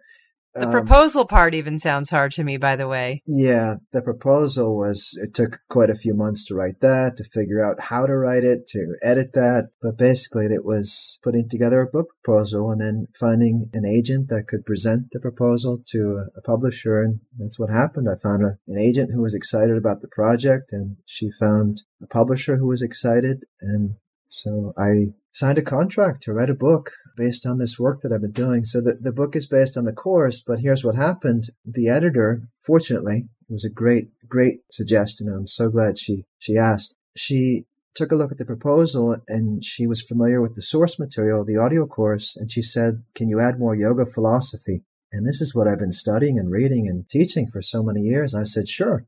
The 0.54 0.66
um, 0.66 0.72
proposal 0.72 1.26
part 1.26 1.54
even 1.54 1.78
sounds 1.78 2.10
hard 2.10 2.32
to 2.32 2.44
me, 2.44 2.56
by 2.56 2.74
the 2.74 2.88
way. 2.88 3.22
Yeah, 3.26 3.76
the 3.92 4.02
proposal 4.02 4.76
was, 4.76 5.16
it 5.22 5.32
took 5.32 5.60
quite 5.68 5.90
a 5.90 5.94
few 5.94 6.12
months 6.12 6.44
to 6.46 6.54
write 6.54 6.80
that, 6.80 7.16
to 7.18 7.24
figure 7.24 7.62
out 7.62 7.80
how 7.80 8.06
to 8.06 8.16
write 8.16 8.42
it, 8.42 8.66
to 8.68 8.96
edit 9.02 9.32
that. 9.34 9.70
But 9.80 9.96
basically, 9.96 10.46
it 10.46 10.64
was 10.64 11.20
putting 11.22 11.48
together 11.48 11.82
a 11.82 11.86
book 11.86 12.08
proposal 12.24 12.70
and 12.70 12.80
then 12.80 13.06
finding 13.18 13.70
an 13.72 13.86
agent 13.86 14.28
that 14.28 14.48
could 14.48 14.66
present 14.66 15.06
the 15.12 15.20
proposal 15.20 15.82
to 15.90 16.24
a 16.36 16.40
publisher. 16.40 17.00
And 17.00 17.20
that's 17.38 17.58
what 17.58 17.70
happened. 17.70 18.08
I 18.10 18.18
found 18.20 18.42
a, 18.42 18.58
an 18.66 18.78
agent 18.78 19.10
who 19.12 19.22
was 19.22 19.34
excited 19.34 19.76
about 19.76 20.00
the 20.00 20.08
project, 20.08 20.72
and 20.72 20.96
she 21.06 21.30
found 21.38 21.82
a 22.02 22.06
publisher 22.06 22.56
who 22.56 22.66
was 22.66 22.82
excited. 22.82 23.44
And 23.60 23.94
so 24.26 24.72
I 24.76 25.12
signed 25.32 25.58
a 25.58 25.62
contract 25.62 26.24
to 26.24 26.32
write 26.32 26.50
a 26.50 26.54
book 26.54 26.90
based 27.16 27.46
on 27.46 27.58
this 27.58 27.78
work 27.78 28.00
that 28.00 28.12
I've 28.12 28.20
been 28.20 28.30
doing. 28.32 28.64
So 28.64 28.80
the, 28.80 28.98
the 29.00 29.12
book 29.12 29.36
is 29.36 29.46
based 29.46 29.76
on 29.76 29.84
the 29.84 29.92
course, 29.92 30.40
but 30.40 30.60
here's 30.60 30.84
what 30.84 30.96
happened. 30.96 31.50
The 31.64 31.88
editor, 31.88 32.42
fortunately, 32.64 33.28
was 33.48 33.64
a 33.64 33.70
great, 33.70 34.08
great 34.28 34.60
suggestion. 34.70 35.28
I'm 35.28 35.46
so 35.46 35.68
glad 35.68 35.98
she, 35.98 36.24
she 36.38 36.56
asked. 36.56 36.94
She 37.16 37.66
took 37.94 38.12
a 38.12 38.14
look 38.14 38.30
at 38.32 38.38
the 38.38 38.44
proposal 38.44 39.16
and 39.28 39.64
she 39.64 39.86
was 39.86 40.02
familiar 40.02 40.40
with 40.40 40.54
the 40.54 40.62
source 40.62 40.98
material, 40.98 41.44
the 41.44 41.56
audio 41.56 41.86
course, 41.86 42.36
and 42.36 42.50
she 42.50 42.62
said, 42.62 43.02
can 43.14 43.28
you 43.28 43.40
add 43.40 43.58
more 43.58 43.74
yoga 43.74 44.06
philosophy? 44.06 44.84
And 45.12 45.26
this 45.26 45.40
is 45.40 45.54
what 45.54 45.66
I've 45.66 45.80
been 45.80 45.92
studying 45.92 46.38
and 46.38 46.50
reading 46.50 46.86
and 46.86 47.08
teaching 47.08 47.48
for 47.48 47.60
so 47.60 47.82
many 47.82 48.02
years. 48.02 48.34
I 48.34 48.44
said, 48.44 48.68
sure. 48.68 49.06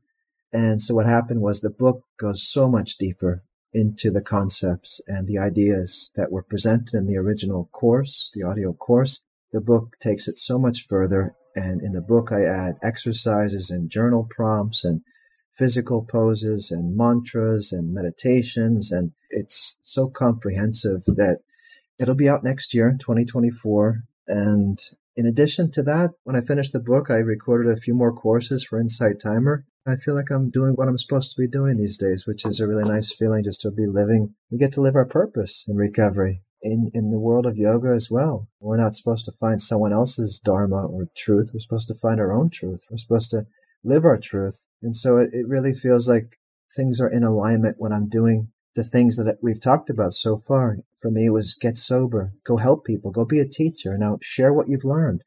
And 0.51 0.81
so 0.81 0.93
what 0.93 1.05
happened 1.05 1.41
was 1.41 1.61
the 1.61 1.69
book 1.69 2.03
goes 2.19 2.47
so 2.47 2.69
much 2.69 2.97
deeper 2.97 3.43
into 3.73 4.11
the 4.11 4.21
concepts 4.21 5.01
and 5.07 5.27
the 5.27 5.37
ideas 5.37 6.11
that 6.15 6.31
were 6.31 6.43
presented 6.43 6.93
in 6.95 7.07
the 7.07 7.17
original 7.17 7.69
course, 7.71 8.31
the 8.33 8.43
audio 8.43 8.73
course. 8.73 9.21
The 9.51 9.61
book 9.61 9.95
takes 9.99 10.27
it 10.27 10.37
so 10.37 10.57
much 10.59 10.85
further. 10.87 11.35
And 11.55 11.81
in 11.81 11.93
the 11.93 12.01
book, 12.01 12.31
I 12.31 12.43
add 12.43 12.77
exercises 12.83 13.69
and 13.69 13.89
journal 13.89 14.27
prompts 14.29 14.83
and 14.83 15.01
physical 15.53 16.03
poses 16.03 16.71
and 16.71 16.97
mantras 16.97 17.71
and 17.71 17.93
meditations. 17.93 18.91
And 18.91 19.11
it's 19.29 19.79
so 19.83 20.07
comprehensive 20.07 21.03
that 21.05 21.39
it'll 21.99 22.15
be 22.15 22.29
out 22.29 22.43
next 22.43 22.73
year, 22.73 22.95
2024. 22.99 24.03
And 24.27 24.79
In 25.15 25.27
addition 25.27 25.69
to 25.71 25.83
that, 25.83 26.11
when 26.23 26.35
I 26.35 26.41
finished 26.41 26.73
the 26.73 26.79
book, 26.79 27.11
I 27.11 27.17
recorded 27.17 27.71
a 27.71 27.79
few 27.79 27.93
more 27.93 28.11
courses 28.11 28.63
for 28.63 28.79
Insight 28.79 29.19
Timer. 29.19 29.65
I 29.85 29.95
feel 29.95 30.15
like 30.15 30.31
I'm 30.31 30.49
doing 30.49 30.73
what 30.73 30.87
I'm 30.87 30.97
supposed 30.97 31.31
to 31.31 31.41
be 31.41 31.47
doing 31.47 31.77
these 31.77 31.97
days, 31.97 32.25
which 32.25 32.45
is 32.45 32.59
a 32.59 32.67
really 32.67 32.83
nice 32.83 33.13
feeling 33.13 33.43
just 33.43 33.61
to 33.61 33.71
be 33.71 33.85
living. 33.85 34.33
We 34.49 34.57
get 34.57 34.73
to 34.73 34.81
live 34.81 34.95
our 34.95 35.05
purpose 35.05 35.65
in 35.67 35.75
recovery 35.75 36.41
in, 36.63 36.89
in 36.93 37.11
the 37.11 37.19
world 37.19 37.45
of 37.45 37.57
yoga 37.57 37.89
as 37.89 38.09
well. 38.09 38.47
We're 38.59 38.77
not 38.77 38.95
supposed 38.95 39.25
to 39.25 39.31
find 39.31 39.61
someone 39.61 39.93
else's 39.93 40.39
dharma 40.39 40.87
or 40.87 41.09
truth. 41.15 41.51
We're 41.53 41.59
supposed 41.59 41.89
to 41.89 41.95
find 41.95 42.19
our 42.19 42.33
own 42.33 42.49
truth. 42.49 42.85
We're 42.89 42.97
supposed 42.97 43.29
to 43.31 43.43
live 43.83 44.05
our 44.05 44.17
truth. 44.17 44.65
And 44.81 44.95
so 44.95 45.17
it, 45.17 45.29
it 45.33 45.47
really 45.47 45.73
feels 45.73 46.07
like 46.07 46.39
things 46.75 46.99
are 46.99 47.09
in 47.09 47.23
alignment 47.23 47.75
when 47.77 47.91
I'm 47.91 48.07
doing 48.07 48.47
the 48.75 48.83
things 48.83 49.17
that 49.17 49.37
we've 49.41 49.61
talked 49.61 49.89
about 49.89 50.13
so 50.13 50.37
far. 50.37 50.77
For 51.03 51.11
me, 51.11 51.29
was 51.29 51.55
get 51.55 51.77
sober, 51.77 52.31
go 52.45 52.55
help 52.55 52.85
people, 52.85 53.11
go 53.11 53.25
be 53.25 53.41
a 53.41 53.45
teacher. 53.45 53.91
And 53.91 53.99
now 53.99 54.19
share 54.21 54.53
what 54.53 54.69
you've 54.69 54.85
learned. 54.85 55.21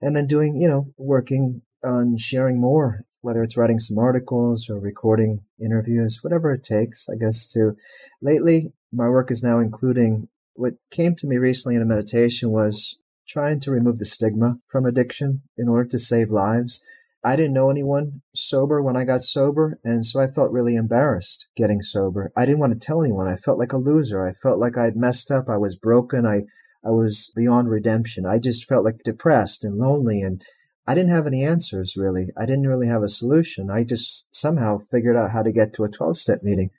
And 0.00 0.16
then 0.16 0.26
doing, 0.26 0.56
you 0.56 0.66
know, 0.66 0.86
working 0.96 1.60
on 1.84 2.16
sharing 2.16 2.58
more, 2.58 3.04
whether 3.20 3.42
it's 3.42 3.54
writing 3.54 3.78
some 3.78 3.98
articles 3.98 4.70
or 4.70 4.80
recording 4.80 5.40
interviews, 5.62 6.20
whatever 6.22 6.50
it 6.54 6.64
takes, 6.64 7.10
I 7.10 7.16
guess, 7.16 7.46
to 7.48 7.76
lately, 8.22 8.72
my 8.90 9.06
work 9.06 9.30
is 9.30 9.42
now 9.42 9.58
including 9.58 10.28
what 10.54 10.76
came 10.90 11.14
to 11.16 11.26
me 11.26 11.36
recently 11.36 11.76
in 11.76 11.82
a 11.82 11.84
meditation 11.84 12.50
was 12.50 12.98
trying 13.28 13.60
to 13.60 13.70
remove 13.70 13.98
the 13.98 14.06
stigma 14.06 14.60
from 14.66 14.86
addiction 14.86 15.42
in 15.58 15.68
order 15.68 15.90
to 15.90 15.98
save 15.98 16.30
lives. 16.30 16.80
I 17.24 17.34
didn't 17.34 17.54
know 17.54 17.70
anyone 17.70 18.22
sober 18.34 18.80
when 18.80 18.96
I 18.96 19.04
got 19.04 19.24
sober, 19.24 19.80
and 19.84 20.06
so 20.06 20.20
I 20.20 20.28
felt 20.28 20.52
really 20.52 20.76
embarrassed 20.76 21.48
getting 21.56 21.82
sober. 21.82 22.30
I 22.36 22.46
didn't 22.46 22.60
want 22.60 22.72
to 22.72 22.86
tell 22.86 23.02
anyone. 23.02 23.26
I 23.26 23.36
felt 23.36 23.58
like 23.58 23.72
a 23.72 23.78
loser. 23.78 24.24
I 24.24 24.32
felt 24.32 24.60
like 24.60 24.78
I'd 24.78 24.96
messed 24.96 25.30
up. 25.30 25.48
I 25.48 25.56
was 25.56 25.74
broken. 25.74 26.24
I, 26.24 26.42
I 26.84 26.90
was 26.90 27.32
beyond 27.34 27.70
redemption. 27.70 28.24
I 28.24 28.38
just 28.38 28.66
felt 28.66 28.84
like 28.84 29.02
depressed 29.02 29.64
and 29.64 29.78
lonely, 29.78 30.22
and 30.22 30.44
I 30.86 30.94
didn't 30.94 31.10
have 31.10 31.26
any 31.26 31.44
answers 31.44 31.96
really. 31.96 32.28
I 32.36 32.46
didn't 32.46 32.68
really 32.68 32.86
have 32.86 33.02
a 33.02 33.08
solution. 33.08 33.68
I 33.68 33.84
just 33.84 34.26
somehow 34.30 34.78
figured 34.78 35.16
out 35.16 35.32
how 35.32 35.42
to 35.42 35.52
get 35.52 35.74
to 35.74 35.84
a 35.84 35.90
12 35.90 36.16
step 36.16 36.42
meeting. 36.42 36.70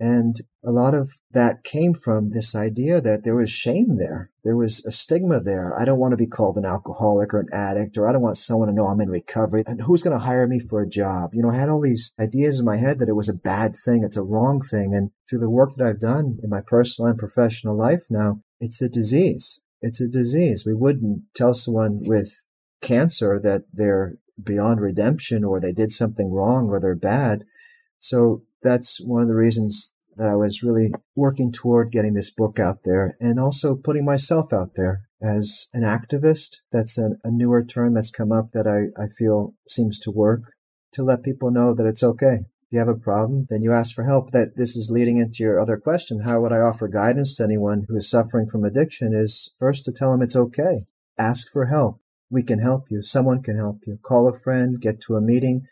And 0.00 0.36
a 0.64 0.72
lot 0.72 0.94
of 0.94 1.10
that 1.30 1.62
came 1.62 1.92
from 1.92 2.30
this 2.30 2.54
idea 2.54 3.02
that 3.02 3.22
there 3.22 3.36
was 3.36 3.50
shame 3.50 3.98
there. 3.98 4.30
There 4.42 4.56
was 4.56 4.82
a 4.86 4.90
stigma 4.90 5.40
there. 5.40 5.78
I 5.78 5.84
don't 5.84 5.98
want 5.98 6.12
to 6.12 6.16
be 6.16 6.26
called 6.26 6.56
an 6.56 6.64
alcoholic 6.64 7.34
or 7.34 7.40
an 7.40 7.48
addict, 7.52 7.98
or 7.98 8.08
I 8.08 8.12
don't 8.12 8.22
want 8.22 8.38
someone 8.38 8.68
to 8.68 8.74
know 8.74 8.86
I'm 8.86 9.02
in 9.02 9.10
recovery. 9.10 9.62
And 9.66 9.82
who's 9.82 10.02
going 10.02 10.18
to 10.18 10.24
hire 10.24 10.46
me 10.46 10.58
for 10.58 10.80
a 10.80 10.88
job? 10.88 11.34
You 11.34 11.42
know, 11.42 11.50
I 11.50 11.56
had 11.56 11.68
all 11.68 11.82
these 11.82 12.14
ideas 12.18 12.58
in 12.58 12.64
my 12.64 12.78
head 12.78 12.98
that 12.98 13.10
it 13.10 13.16
was 13.16 13.28
a 13.28 13.34
bad 13.34 13.74
thing. 13.76 14.02
It's 14.02 14.16
a 14.16 14.22
wrong 14.22 14.62
thing. 14.62 14.94
And 14.94 15.10
through 15.28 15.40
the 15.40 15.50
work 15.50 15.72
that 15.76 15.86
I've 15.86 16.00
done 16.00 16.38
in 16.42 16.48
my 16.48 16.62
personal 16.66 17.10
and 17.10 17.18
professional 17.18 17.76
life 17.76 18.04
now, 18.08 18.40
it's 18.58 18.80
a 18.80 18.88
disease. 18.88 19.60
It's 19.82 20.00
a 20.00 20.08
disease. 20.08 20.64
We 20.64 20.74
wouldn't 20.74 21.24
tell 21.34 21.52
someone 21.52 22.00
with 22.04 22.44
cancer 22.80 23.38
that 23.42 23.64
they're 23.70 24.14
beyond 24.42 24.80
redemption 24.80 25.44
or 25.44 25.60
they 25.60 25.72
did 25.72 25.92
something 25.92 26.32
wrong 26.32 26.68
or 26.70 26.80
they're 26.80 26.94
bad. 26.94 27.44
So 27.98 28.44
that's 28.62 29.00
one 29.00 29.22
of 29.22 29.28
the 29.28 29.36
reasons 29.36 29.94
that 30.16 30.28
I 30.28 30.36
was 30.36 30.62
really 30.62 30.92
working 31.14 31.50
toward 31.50 31.92
getting 31.92 32.14
this 32.14 32.30
book 32.30 32.58
out 32.58 32.78
there 32.84 33.16
and 33.20 33.40
also 33.40 33.76
putting 33.76 34.04
myself 34.04 34.52
out 34.52 34.72
there 34.76 35.02
as 35.22 35.68
an 35.72 35.82
activist. 35.82 36.56
That's 36.72 36.98
a 36.98 37.16
newer 37.24 37.64
term 37.64 37.94
that's 37.94 38.10
come 38.10 38.32
up 38.32 38.50
that 38.52 38.66
I, 38.66 39.00
I 39.00 39.06
feel 39.08 39.54
seems 39.66 39.98
to 40.00 40.10
work 40.10 40.52
to 40.92 41.02
let 41.02 41.22
people 41.22 41.50
know 41.50 41.74
that 41.74 41.86
it's 41.86 42.02
okay. 42.02 42.40
If 42.70 42.72
you 42.72 42.78
have 42.78 42.88
a 42.88 42.94
problem, 42.94 43.46
then 43.50 43.62
you 43.62 43.72
ask 43.72 43.94
for 43.94 44.04
help. 44.04 44.30
That 44.32 44.56
this 44.56 44.76
is 44.76 44.90
leading 44.90 45.18
into 45.18 45.42
your 45.42 45.58
other 45.58 45.76
question. 45.76 46.20
How 46.20 46.40
would 46.40 46.52
I 46.52 46.58
offer 46.58 46.88
guidance 46.88 47.34
to 47.36 47.44
anyone 47.44 47.86
who 47.88 47.96
is 47.96 48.08
suffering 48.10 48.48
from 48.48 48.64
addiction 48.64 49.12
is 49.14 49.54
first 49.58 49.84
to 49.86 49.92
tell 49.92 50.12
them 50.12 50.22
it's 50.22 50.36
okay. 50.36 50.84
Ask 51.18 51.50
for 51.50 51.66
help. 51.66 52.00
We 52.30 52.42
can 52.42 52.60
help 52.60 52.84
you. 52.90 53.02
Someone 53.02 53.42
can 53.42 53.56
help 53.56 53.80
you. 53.86 53.98
Call 54.02 54.28
a 54.28 54.38
friend, 54.38 54.80
get 54.80 55.00
to 55.02 55.16
a 55.16 55.20
meeting, 55.20 55.66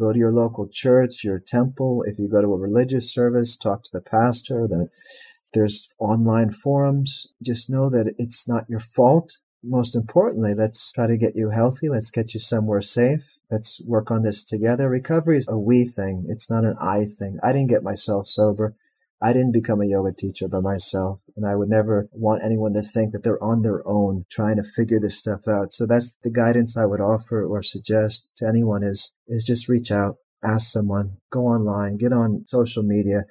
Go 0.00 0.14
to 0.14 0.18
your 0.18 0.32
local 0.32 0.66
church, 0.66 1.22
your 1.22 1.38
temple. 1.38 2.02
If 2.06 2.18
you 2.18 2.26
go 2.26 2.40
to 2.40 2.54
a 2.54 2.58
religious 2.58 3.12
service, 3.12 3.54
talk 3.54 3.82
to 3.84 3.90
the 3.92 4.00
pastor. 4.00 4.66
There's 5.52 5.94
online 5.98 6.52
forums. 6.52 7.26
Just 7.42 7.68
know 7.68 7.90
that 7.90 8.14
it's 8.16 8.48
not 8.48 8.64
your 8.70 8.80
fault. 8.80 9.38
Most 9.62 9.94
importantly, 9.94 10.54
let's 10.54 10.90
try 10.92 11.06
to 11.06 11.18
get 11.18 11.36
you 11.36 11.50
healthy. 11.50 11.90
Let's 11.90 12.10
get 12.10 12.32
you 12.32 12.40
somewhere 12.40 12.80
safe. 12.80 13.36
Let's 13.50 13.82
work 13.84 14.10
on 14.10 14.22
this 14.22 14.42
together. 14.42 14.88
Recovery 14.88 15.36
is 15.36 15.46
a 15.50 15.58
we 15.58 15.84
thing. 15.84 16.24
It's 16.28 16.48
not 16.48 16.64
an 16.64 16.76
I 16.80 17.04
thing. 17.04 17.38
I 17.42 17.52
didn't 17.52 17.68
get 17.68 17.82
myself 17.82 18.26
sober. 18.26 18.74
I 19.20 19.34
didn't 19.34 19.52
become 19.52 19.82
a 19.82 19.86
yoga 19.86 20.14
teacher 20.14 20.48
by 20.48 20.60
myself, 20.60 21.20
and 21.36 21.46
I 21.46 21.54
would 21.54 21.68
never 21.68 22.08
want 22.12 22.42
anyone 22.44 22.72
to 22.74 22.82
think 22.82 23.12
that 23.12 23.22
they're 23.22 23.42
on 23.42 23.62
their 23.62 23.86
own 23.86 24.24
trying 24.30 24.56
to 24.56 24.62
figure 24.62 25.00
this 25.00 25.18
stuff 25.18 25.48
out. 25.48 25.72
So 25.72 25.86
that's 25.86 26.16
the 26.22 26.30
guidance 26.30 26.76
I 26.76 26.86
would 26.86 27.00
offer 27.00 27.44
or 27.44 27.62
suggest 27.62 28.28
to 28.36 28.46
anyone 28.46 28.82
is 28.82 29.14
is 29.28 29.44
just 29.44 29.68
reach 29.68 29.90
out, 29.90 30.16
ask 30.44 30.70
someone, 30.70 31.18
go 31.30 31.46
online, 31.46 31.96
get 31.96 32.12
on 32.12 32.44
social 32.46 32.82
media. 32.82 33.24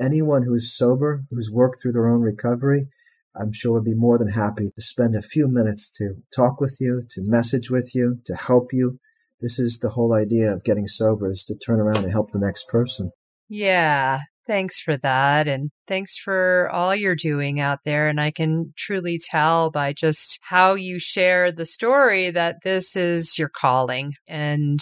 Anyone 0.00 0.44
who's 0.44 0.76
sober, 0.76 1.24
who's 1.30 1.50
worked 1.50 1.80
through 1.80 1.92
their 1.92 2.08
own 2.08 2.20
recovery, 2.20 2.88
I'm 3.34 3.52
sure 3.52 3.72
would 3.72 3.84
be 3.84 3.94
more 3.94 4.18
than 4.18 4.28
happy 4.28 4.70
to 4.74 4.82
spend 4.82 5.14
a 5.14 5.22
few 5.22 5.48
minutes 5.48 5.90
to 5.98 6.16
talk 6.34 6.60
with 6.60 6.78
you, 6.80 7.04
to 7.10 7.22
message 7.22 7.70
with 7.70 7.94
you, 7.94 8.20
to 8.26 8.34
help 8.34 8.72
you. 8.72 8.98
This 9.40 9.58
is 9.58 9.78
the 9.78 9.90
whole 9.90 10.12
idea 10.12 10.52
of 10.52 10.64
getting 10.64 10.86
sober 10.86 11.30
is 11.30 11.44
to 11.44 11.54
turn 11.56 11.80
around 11.80 12.04
and 12.04 12.12
help 12.12 12.30
the 12.30 12.38
next 12.38 12.68
person. 12.68 13.10
Yeah, 13.48 14.20
Thanks 14.46 14.80
for 14.80 14.96
that. 14.98 15.46
And 15.46 15.70
thanks 15.86 16.18
for 16.18 16.68
all 16.72 16.94
you're 16.94 17.14
doing 17.14 17.60
out 17.60 17.80
there. 17.84 18.08
And 18.08 18.20
I 18.20 18.30
can 18.30 18.72
truly 18.76 19.18
tell 19.18 19.70
by 19.70 19.92
just 19.92 20.38
how 20.42 20.74
you 20.74 20.98
share 20.98 21.52
the 21.52 21.66
story 21.66 22.30
that 22.30 22.56
this 22.64 22.96
is 22.96 23.38
your 23.38 23.48
calling 23.48 24.14
and 24.26 24.80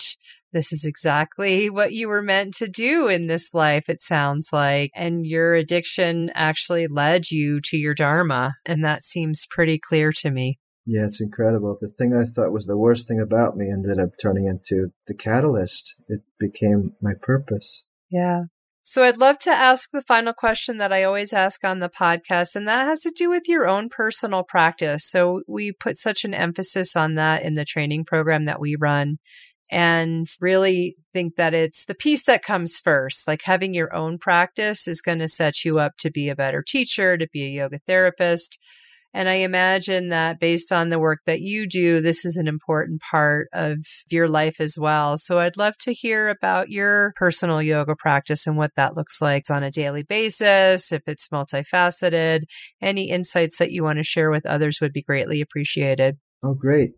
this 0.53 0.73
is 0.73 0.85
exactly 0.85 1.71
what 1.71 1.93
you 1.93 2.09
were 2.09 2.23
meant 2.23 2.55
to 2.55 2.69
do 2.69 3.09
in 3.09 3.27
this 3.27 3.55
life, 3.55 3.89
it 3.89 4.03
sounds 4.03 4.49
like. 4.53 4.91
And 4.95 5.27
your 5.27 5.55
addiction 5.55 6.31
actually 6.35 6.87
led 6.87 7.31
you 7.31 7.61
to 7.65 7.77
your 7.77 7.95
Dharma. 7.95 8.55
And 8.67 8.85
that 8.85 9.05
seems 9.05 9.47
pretty 9.51 9.79
clear 9.79 10.13
to 10.13 10.31
me. 10.31 10.59
Yeah, 10.87 11.05
it's 11.05 11.21
incredible. 11.21 11.77
The 11.81 11.89
thing 11.89 12.15
I 12.15 12.25
thought 12.25 12.53
was 12.53 12.67
the 12.67 12.77
worst 12.77 13.07
thing 13.07 13.21
about 13.21 13.57
me 13.57 13.71
ended 13.71 14.01
up 14.01 14.11
turning 14.21 14.47
into 14.47 14.89
the 15.07 15.15
catalyst. 15.15 15.95
It 16.09 16.23
became 16.39 16.95
my 17.01 17.13
purpose. 17.21 17.85
Yeah. 18.11 18.45
So 18.83 19.05
I'd 19.05 19.19
love 19.19 19.39
to 19.41 19.51
ask 19.51 19.91
the 19.93 20.03
final 20.03 20.33
question 20.33 20.79
that 20.79 20.93
I 20.93 21.05
always 21.05 21.33
ask 21.33 21.65
on 21.65 21.81
the 21.81 21.89
podcast, 21.91 22.57
and 22.57 22.67
that 22.67 22.87
has 22.87 23.01
to 23.01 23.11
do 23.11 23.29
with 23.29 23.49
your 23.49 23.69
own 23.69 23.89
personal 23.89 24.43
practice. 24.43 25.05
So 25.09 25.43
we 25.47 25.73
put 25.73 25.97
such 25.97 26.25
an 26.25 26.35
emphasis 26.35 26.97
on 26.97 27.15
that 27.15 27.43
in 27.43 27.55
the 27.55 27.65
training 27.65 28.05
program 28.05 28.47
that 28.47 28.61
we 28.61 28.77
run 28.77 29.19
and 29.71 30.27
really 30.41 30.97
think 31.13 31.37
that 31.37 31.55
it's 31.55 31.85
the 31.85 31.95
piece 31.95 32.25
that 32.25 32.43
comes 32.43 32.79
first. 32.79 33.29
Like 33.29 33.43
having 33.43 33.75
your 33.75 33.95
own 33.95 34.19
practice 34.19 34.89
is 34.89 35.01
going 35.01 35.21
to 35.21 35.29
set 35.29 35.65
you 35.65 35.79
up 35.79 35.97
to 35.99 36.11
be 36.11 36.29
a 36.29 36.35
better 36.35 36.63
teacher, 36.67 37.17
to 37.17 37.29
be 37.33 37.45
a 37.45 37.51
yoga 37.51 37.79
therapist, 37.87 38.59
and 39.13 39.29
I 39.29 39.35
imagine 39.35 40.09
that 40.11 40.39
based 40.39 40.71
on 40.73 40.89
the 40.89 40.99
work 40.99 41.21
that 41.27 41.41
you 41.41 41.69
do, 41.69 42.01
this 42.01 42.25
is 42.25 42.37
an 42.37 42.47
important 42.47 43.01
part 43.11 43.49
of 43.53 43.79
your 44.09 44.29
life 44.29 44.61
as 44.61 44.77
well. 44.79 45.19
So 45.19 45.39
I'd 45.39 45.57
love 45.57 45.75
to 45.81 45.93
hear 45.93 46.29
about 46.29 46.71
your 46.71 47.13
personal 47.17 47.61
yoga 47.61 47.97
practice 47.97 48.47
and 48.47 48.57
what 48.57 48.73
that 48.77 48.97
looks 48.97 49.21
like 49.21 49.51
on 49.51 49.63
a 49.63 49.71
daily 49.71 50.03
basis, 50.03 50.93
if 50.93 51.03
it's 51.07 51.29
multifaceted. 51.29 52.43
Any 52.81 53.11
insights 53.11 53.59
that 53.59 53.73
you 53.73 53.83
want 53.83 53.99
to 53.99 54.05
share 54.05 54.31
with 54.31 54.47
others 54.47 54.79
would 54.81 54.93
be 54.93 55.03
greatly 55.03 55.41
appreciated. 55.41 56.17
Oh, 56.43 56.55
great. 56.55 56.93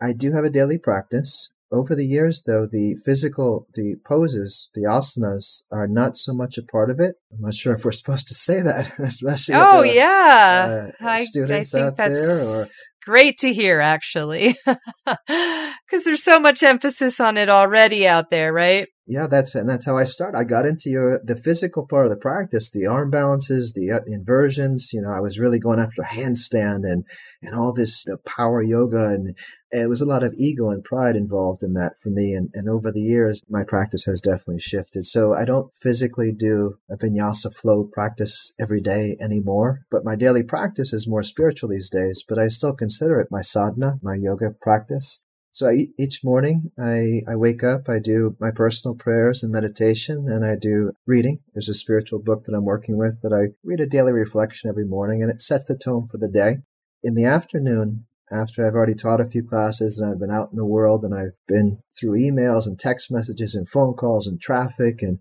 I 0.00 0.12
do 0.12 0.32
have 0.32 0.44
a 0.44 0.50
daily 0.50 0.78
practice. 0.78 1.52
Over 1.72 1.96
the 1.96 2.06
years, 2.06 2.44
though, 2.46 2.66
the 2.70 2.96
physical, 3.04 3.66
the 3.74 3.96
poses, 4.04 4.70
the 4.74 4.82
asanas 4.82 5.64
are 5.72 5.88
not 5.88 6.16
so 6.16 6.32
much 6.32 6.58
a 6.58 6.62
part 6.62 6.90
of 6.90 7.00
it. 7.00 7.16
I'm 7.32 7.40
not 7.40 7.54
sure 7.54 7.74
if 7.74 7.84
we're 7.84 7.92
supposed 8.02 8.28
to 8.28 8.34
say 8.34 8.62
that, 8.62 8.98
especially. 8.98 9.56
Oh, 9.56 9.82
the, 9.82 9.94
yeah. 9.94 10.90
Uh, 11.04 11.24
students 11.24 11.74
I, 11.74 11.80
I 11.80 11.82
out 11.82 11.96
there 11.96 12.40
or 12.40 12.66
great 13.04 13.38
to 13.38 13.52
hear, 13.52 13.80
actually, 13.80 14.56
because 14.66 16.04
there's 16.04 16.24
so 16.24 16.38
much 16.38 16.62
emphasis 16.62 17.20
on 17.20 17.36
it 17.36 17.48
already 17.48 18.06
out 18.06 18.30
there, 18.30 18.52
right? 18.52 18.88
Yeah, 19.08 19.28
that's 19.28 19.54
and 19.54 19.68
that's 19.68 19.86
how 19.86 19.96
I 19.96 20.02
start. 20.02 20.34
I 20.34 20.42
got 20.42 20.66
into 20.66 20.90
your, 20.90 21.20
the 21.22 21.36
physical 21.36 21.86
part 21.86 22.06
of 22.06 22.10
the 22.10 22.16
practice, 22.16 22.70
the 22.70 22.86
arm 22.86 23.08
balances, 23.08 23.72
the 23.72 23.92
uh, 23.92 24.00
inversions. 24.04 24.92
You 24.92 25.00
know, 25.00 25.12
I 25.12 25.20
was 25.20 25.38
really 25.38 25.60
going 25.60 25.78
after 25.78 26.02
handstand 26.02 26.82
and 26.82 27.04
and 27.40 27.54
all 27.54 27.72
this 27.72 28.02
the 28.02 28.18
power 28.18 28.60
yoga, 28.60 29.10
and 29.10 29.38
it 29.70 29.88
was 29.88 30.00
a 30.00 30.06
lot 30.06 30.24
of 30.24 30.34
ego 30.36 30.70
and 30.70 30.82
pride 30.82 31.14
involved 31.14 31.62
in 31.62 31.74
that 31.74 31.92
for 32.02 32.10
me. 32.10 32.32
And 32.32 32.50
and 32.52 32.68
over 32.68 32.90
the 32.90 33.00
years, 33.00 33.42
my 33.48 33.62
practice 33.62 34.06
has 34.06 34.20
definitely 34.20 34.58
shifted. 34.58 35.06
So 35.06 35.34
I 35.34 35.44
don't 35.44 35.72
physically 35.72 36.32
do 36.32 36.78
a 36.90 36.96
vinyasa 36.96 37.54
flow 37.54 37.84
practice 37.84 38.52
every 38.58 38.80
day 38.80 39.16
anymore, 39.20 39.82
but 39.88 40.04
my 40.04 40.16
daily 40.16 40.42
practice 40.42 40.92
is 40.92 41.06
more 41.06 41.22
spiritual 41.22 41.68
these 41.68 41.90
days. 41.90 42.24
But 42.28 42.40
I 42.40 42.48
still 42.48 42.74
consider 42.74 43.20
it 43.20 43.28
my 43.30 43.42
sadhana, 43.42 44.00
my 44.02 44.16
yoga 44.16 44.50
practice. 44.50 45.22
So 45.56 45.70
I, 45.70 45.86
each 45.98 46.22
morning 46.22 46.70
I, 46.78 47.22
I 47.26 47.34
wake 47.34 47.64
up, 47.64 47.88
I 47.88 47.98
do 47.98 48.36
my 48.38 48.50
personal 48.50 48.94
prayers 48.94 49.42
and 49.42 49.50
meditation, 49.50 50.26
and 50.28 50.44
I 50.44 50.54
do 50.54 50.92
reading. 51.06 51.40
There's 51.54 51.70
a 51.70 51.72
spiritual 51.72 52.18
book 52.18 52.44
that 52.44 52.54
I'm 52.54 52.66
working 52.66 52.98
with 52.98 53.22
that 53.22 53.32
I 53.32 53.54
read 53.64 53.80
a 53.80 53.86
daily 53.86 54.12
reflection 54.12 54.68
every 54.68 54.84
morning, 54.84 55.22
and 55.22 55.30
it 55.30 55.40
sets 55.40 55.64
the 55.64 55.74
tone 55.74 56.08
for 56.08 56.18
the 56.18 56.28
day. 56.28 56.58
In 57.02 57.14
the 57.14 57.24
afternoon, 57.24 58.04
after 58.30 58.66
I've 58.66 58.74
already 58.74 58.94
taught 58.94 59.22
a 59.22 59.24
few 59.24 59.42
classes 59.42 59.98
and 59.98 60.10
I've 60.10 60.20
been 60.20 60.30
out 60.30 60.50
in 60.52 60.58
the 60.58 60.64
world 60.66 61.04
and 61.04 61.14
I've 61.14 61.38
been 61.48 61.78
through 61.98 62.18
emails 62.18 62.66
and 62.66 62.78
text 62.78 63.10
messages 63.10 63.54
and 63.54 63.66
phone 63.66 63.94
calls 63.94 64.26
and 64.26 64.38
traffic 64.38 65.00
and 65.00 65.20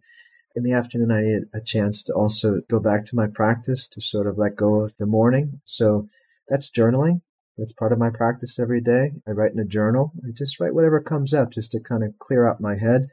in 0.54 0.63
the 0.63 0.74
afternoon 0.74 1.12
I 1.12 1.21
need 1.21 1.43
a 1.54 1.62
chance 1.63 2.04
to 2.04 2.13
also 2.13 2.60
go 2.69 2.82
back 2.82 3.06
to 3.06 3.15
my 3.15 3.28
practice 3.28 3.88
to 3.88 4.02
sort 4.02 4.28
of 4.28 4.38
let 4.38 4.58
go 4.58 4.82
of 4.82 4.98
the 4.98 5.06
morning. 5.06 5.62
So 5.63 6.10
that's 6.50 6.69
journaling. 6.69 7.21
That's 7.58 7.74
part 7.74 7.94
of 7.94 8.00
my 8.00 8.10
practice 8.10 8.60
every 8.60 8.82
day. 8.82 9.12
I 9.28 9.32
write 9.32 9.54
in 9.54 9.60
a 9.60 9.65
journal. 9.65 10.12
I 10.26 10.32
just 10.32 10.60
write 10.60 10.74
whatever 10.74 11.00
comes 11.00 11.34
up 11.34 11.52
just 11.52 11.72
to 11.72 11.80
kind 11.80 12.04
of 12.04 12.20
clear 12.20 12.48
out 12.48 12.60
my 12.60 12.78
head. 12.78 13.08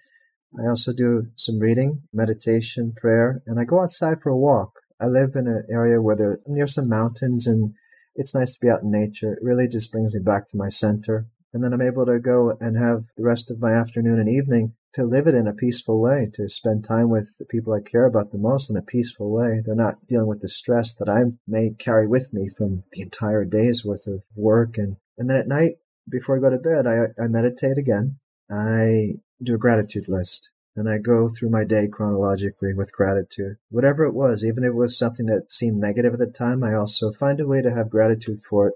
I 0.59 0.69
also 0.69 0.93
do 0.93 1.29
some 1.37 1.59
reading, 1.59 2.03
meditation, 2.13 2.93
prayer, 2.97 3.43
and 3.47 3.59
I 3.59 3.65
go 3.65 3.81
outside 3.81 4.21
for 4.21 4.31
a 4.31 4.37
walk. 4.37 4.81
I 5.01 5.07
live 5.07 5.35
in 5.35 5.47
an 5.47 5.65
area 5.71 6.03
where 6.03 6.17
there 6.17 6.41
near 6.47 6.67
some 6.67 6.89
mountains 6.89 7.47
and 7.47 7.75
it's 8.15 8.35
nice 8.35 8.55
to 8.55 8.61
be 8.61 8.69
out 8.69 8.83
in 8.83 8.91
nature. 8.91 9.33
It 9.33 9.43
really 9.43 9.69
just 9.69 9.91
brings 9.91 10.15
me 10.15 10.21
back 10.21 10.49
to 10.49 10.57
my 10.57 10.69
center. 10.69 11.27
And 11.55 11.63
then 11.63 11.73
I'm 11.73 11.83
able 11.83 12.07
to 12.07 12.19
go 12.19 12.57
and 12.61 12.77
have 12.77 13.05
the 13.17 13.25
rest 13.25 13.51
of 13.51 13.61
my 13.61 13.73
afternoon 13.73 14.19
and 14.19 14.29
evening 14.29 14.75
to 14.95 15.05
live 15.05 15.27
it 15.27 15.35
in 15.35 15.47
a 15.47 15.55
peaceful 15.55 16.01
way, 16.01 16.29
to 16.35 16.49
spend 16.49 16.85
time 16.85 17.09
with 17.09 17.39
the 17.39 17.47
people 17.47 17.73
I 17.73 17.81
care 17.81 18.05
about 18.05 18.31
the 18.31 18.39
most 18.39 18.69
in 18.69 18.77
a 18.77 18.83
peaceful 18.83 19.33
way. 19.33 19.63
They're 19.65 19.75
not 19.75 20.07
dealing 20.07 20.27
with 20.27 20.41
the 20.41 20.49
stress 20.49 20.95
that 20.95 21.09
I 21.09 21.33
may 21.47 21.71
carry 21.71 22.07
with 22.07 22.33
me 22.33 22.51
from 22.57 22.85
the 22.93 23.03
entire 23.03 23.45
day's 23.45 23.85
worth 23.85 24.07
of 24.07 24.23
work. 24.35 24.77
And, 24.77 24.97
and 25.17 25.31
then 25.31 25.39
at 25.39 25.49
night, 25.49 25.77
before 26.09 26.37
I 26.37 26.41
go 26.41 26.51
to 26.51 26.59
bed, 26.59 26.87
I, 26.87 27.23
I 27.23 27.29
meditate 27.29 27.79
again. 27.79 28.19
I 28.51 29.15
do 29.43 29.55
a 29.55 29.59
gratitude 29.59 30.09
list 30.09 30.51
and 30.77 30.89
I 30.89 30.99
go 30.99 31.29
through 31.29 31.51
my 31.51 31.65
day 31.65 31.89
chronologically 31.89 32.75
with 32.75 32.93
gratitude. 32.93 33.57
Whatever 33.71 34.05
it 34.05 34.15
was, 34.15 34.45
even 34.45 34.65
if 34.65 34.69
it 34.69 34.75
was 34.75 34.97
something 34.97 35.27
that 35.27 35.51
seemed 35.51 35.79
negative 35.79 36.15
at 36.15 36.19
the 36.19 36.27
time, 36.27 36.63
I 36.63 36.75
also 36.75 37.13
find 37.13 37.41
a 37.41 37.47
way 37.47 37.63
to 37.63 37.75
have 37.75 37.91
gratitude 37.91 38.43
for 38.49 38.69
it 38.69 38.75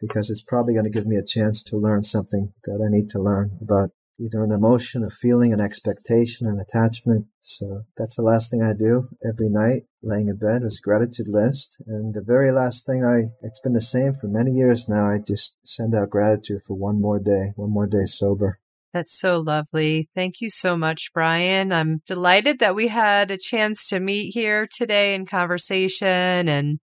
because 0.00 0.30
it's 0.30 0.42
probably 0.42 0.74
going 0.74 0.84
to 0.84 0.90
give 0.90 1.06
me 1.06 1.16
a 1.16 1.24
chance 1.24 1.62
to 1.64 1.76
learn 1.76 2.02
something 2.02 2.52
that 2.64 2.82
I 2.84 2.90
need 2.90 3.10
to 3.10 3.22
learn 3.22 3.58
about 3.60 3.90
either 4.22 4.44
an 4.44 4.52
emotion, 4.52 5.04
a 5.04 5.10
feeling, 5.10 5.52
an 5.52 5.60
expectation, 5.60 6.46
an 6.46 6.60
attachment. 6.60 7.26
So 7.40 7.82
that's 7.96 8.16
the 8.16 8.22
last 8.22 8.50
thing 8.50 8.62
I 8.62 8.72
do 8.72 9.08
every 9.26 9.48
night, 9.48 9.82
laying 10.02 10.28
in 10.28 10.36
bed, 10.36 10.62
is 10.62 10.80
gratitude 10.80 11.28
list. 11.28 11.82
And 11.86 12.14
the 12.14 12.22
very 12.22 12.52
last 12.52 12.86
thing 12.86 13.04
I, 13.04 13.34
it's 13.46 13.60
been 13.60 13.72
the 13.72 13.80
same 13.80 14.12
for 14.14 14.28
many 14.28 14.52
years 14.52 14.88
now. 14.88 15.08
I 15.08 15.18
just 15.18 15.56
send 15.64 15.94
out 15.94 16.10
gratitude 16.10 16.62
for 16.66 16.74
one 16.74 17.00
more 17.00 17.18
day, 17.18 17.52
one 17.56 17.70
more 17.70 17.86
day 17.86 18.06
sober. 18.06 18.60
That's 18.92 19.18
so 19.18 19.40
lovely. 19.40 20.10
Thank 20.14 20.40
you 20.40 20.50
so 20.50 20.76
much, 20.76 21.12
Brian. 21.14 21.72
I'm 21.72 22.02
delighted 22.06 22.58
that 22.58 22.74
we 22.74 22.88
had 22.88 23.30
a 23.30 23.38
chance 23.38 23.88
to 23.88 23.98
meet 23.98 24.34
here 24.34 24.68
today 24.70 25.14
in 25.14 25.24
conversation 25.24 26.46
and 26.48 26.78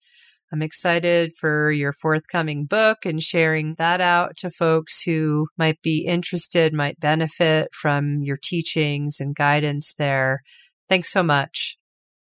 I'm 0.51 0.61
excited 0.61 1.31
for 1.37 1.71
your 1.71 1.93
forthcoming 1.93 2.65
book 2.65 3.05
and 3.05 3.21
sharing 3.21 3.75
that 3.77 4.01
out 4.01 4.35
to 4.37 4.49
folks 4.49 5.03
who 5.03 5.45
might 5.57 5.81
be 5.81 6.05
interested, 6.07 6.73
might 6.73 6.99
benefit 6.99 7.69
from 7.79 8.23
your 8.23 8.39
teachings 8.41 9.17
and 9.19 9.35
guidance 9.35 9.93
there. 9.97 10.41
Thanks 10.87 11.11
so 11.11 11.21
much. 11.21 11.77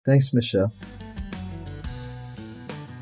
Thanks, 0.06 0.34
Michelle. 0.34 0.74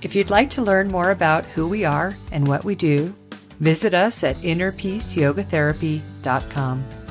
If 0.02 0.14
you'd 0.16 0.30
like 0.30 0.50
to 0.52 0.62
learn 0.62 0.90
more 0.90 1.10
about 1.10 1.48
who 1.48 1.68
we 1.68 1.84
are 1.86 2.16
and 2.32 2.48
what 2.48 2.64
we 2.64 2.76
do, 2.76 3.16
visit 3.60 3.96
us 3.96 4.24
at 4.24 4.36
innerpeaceyogatherapy.com. 4.38 7.05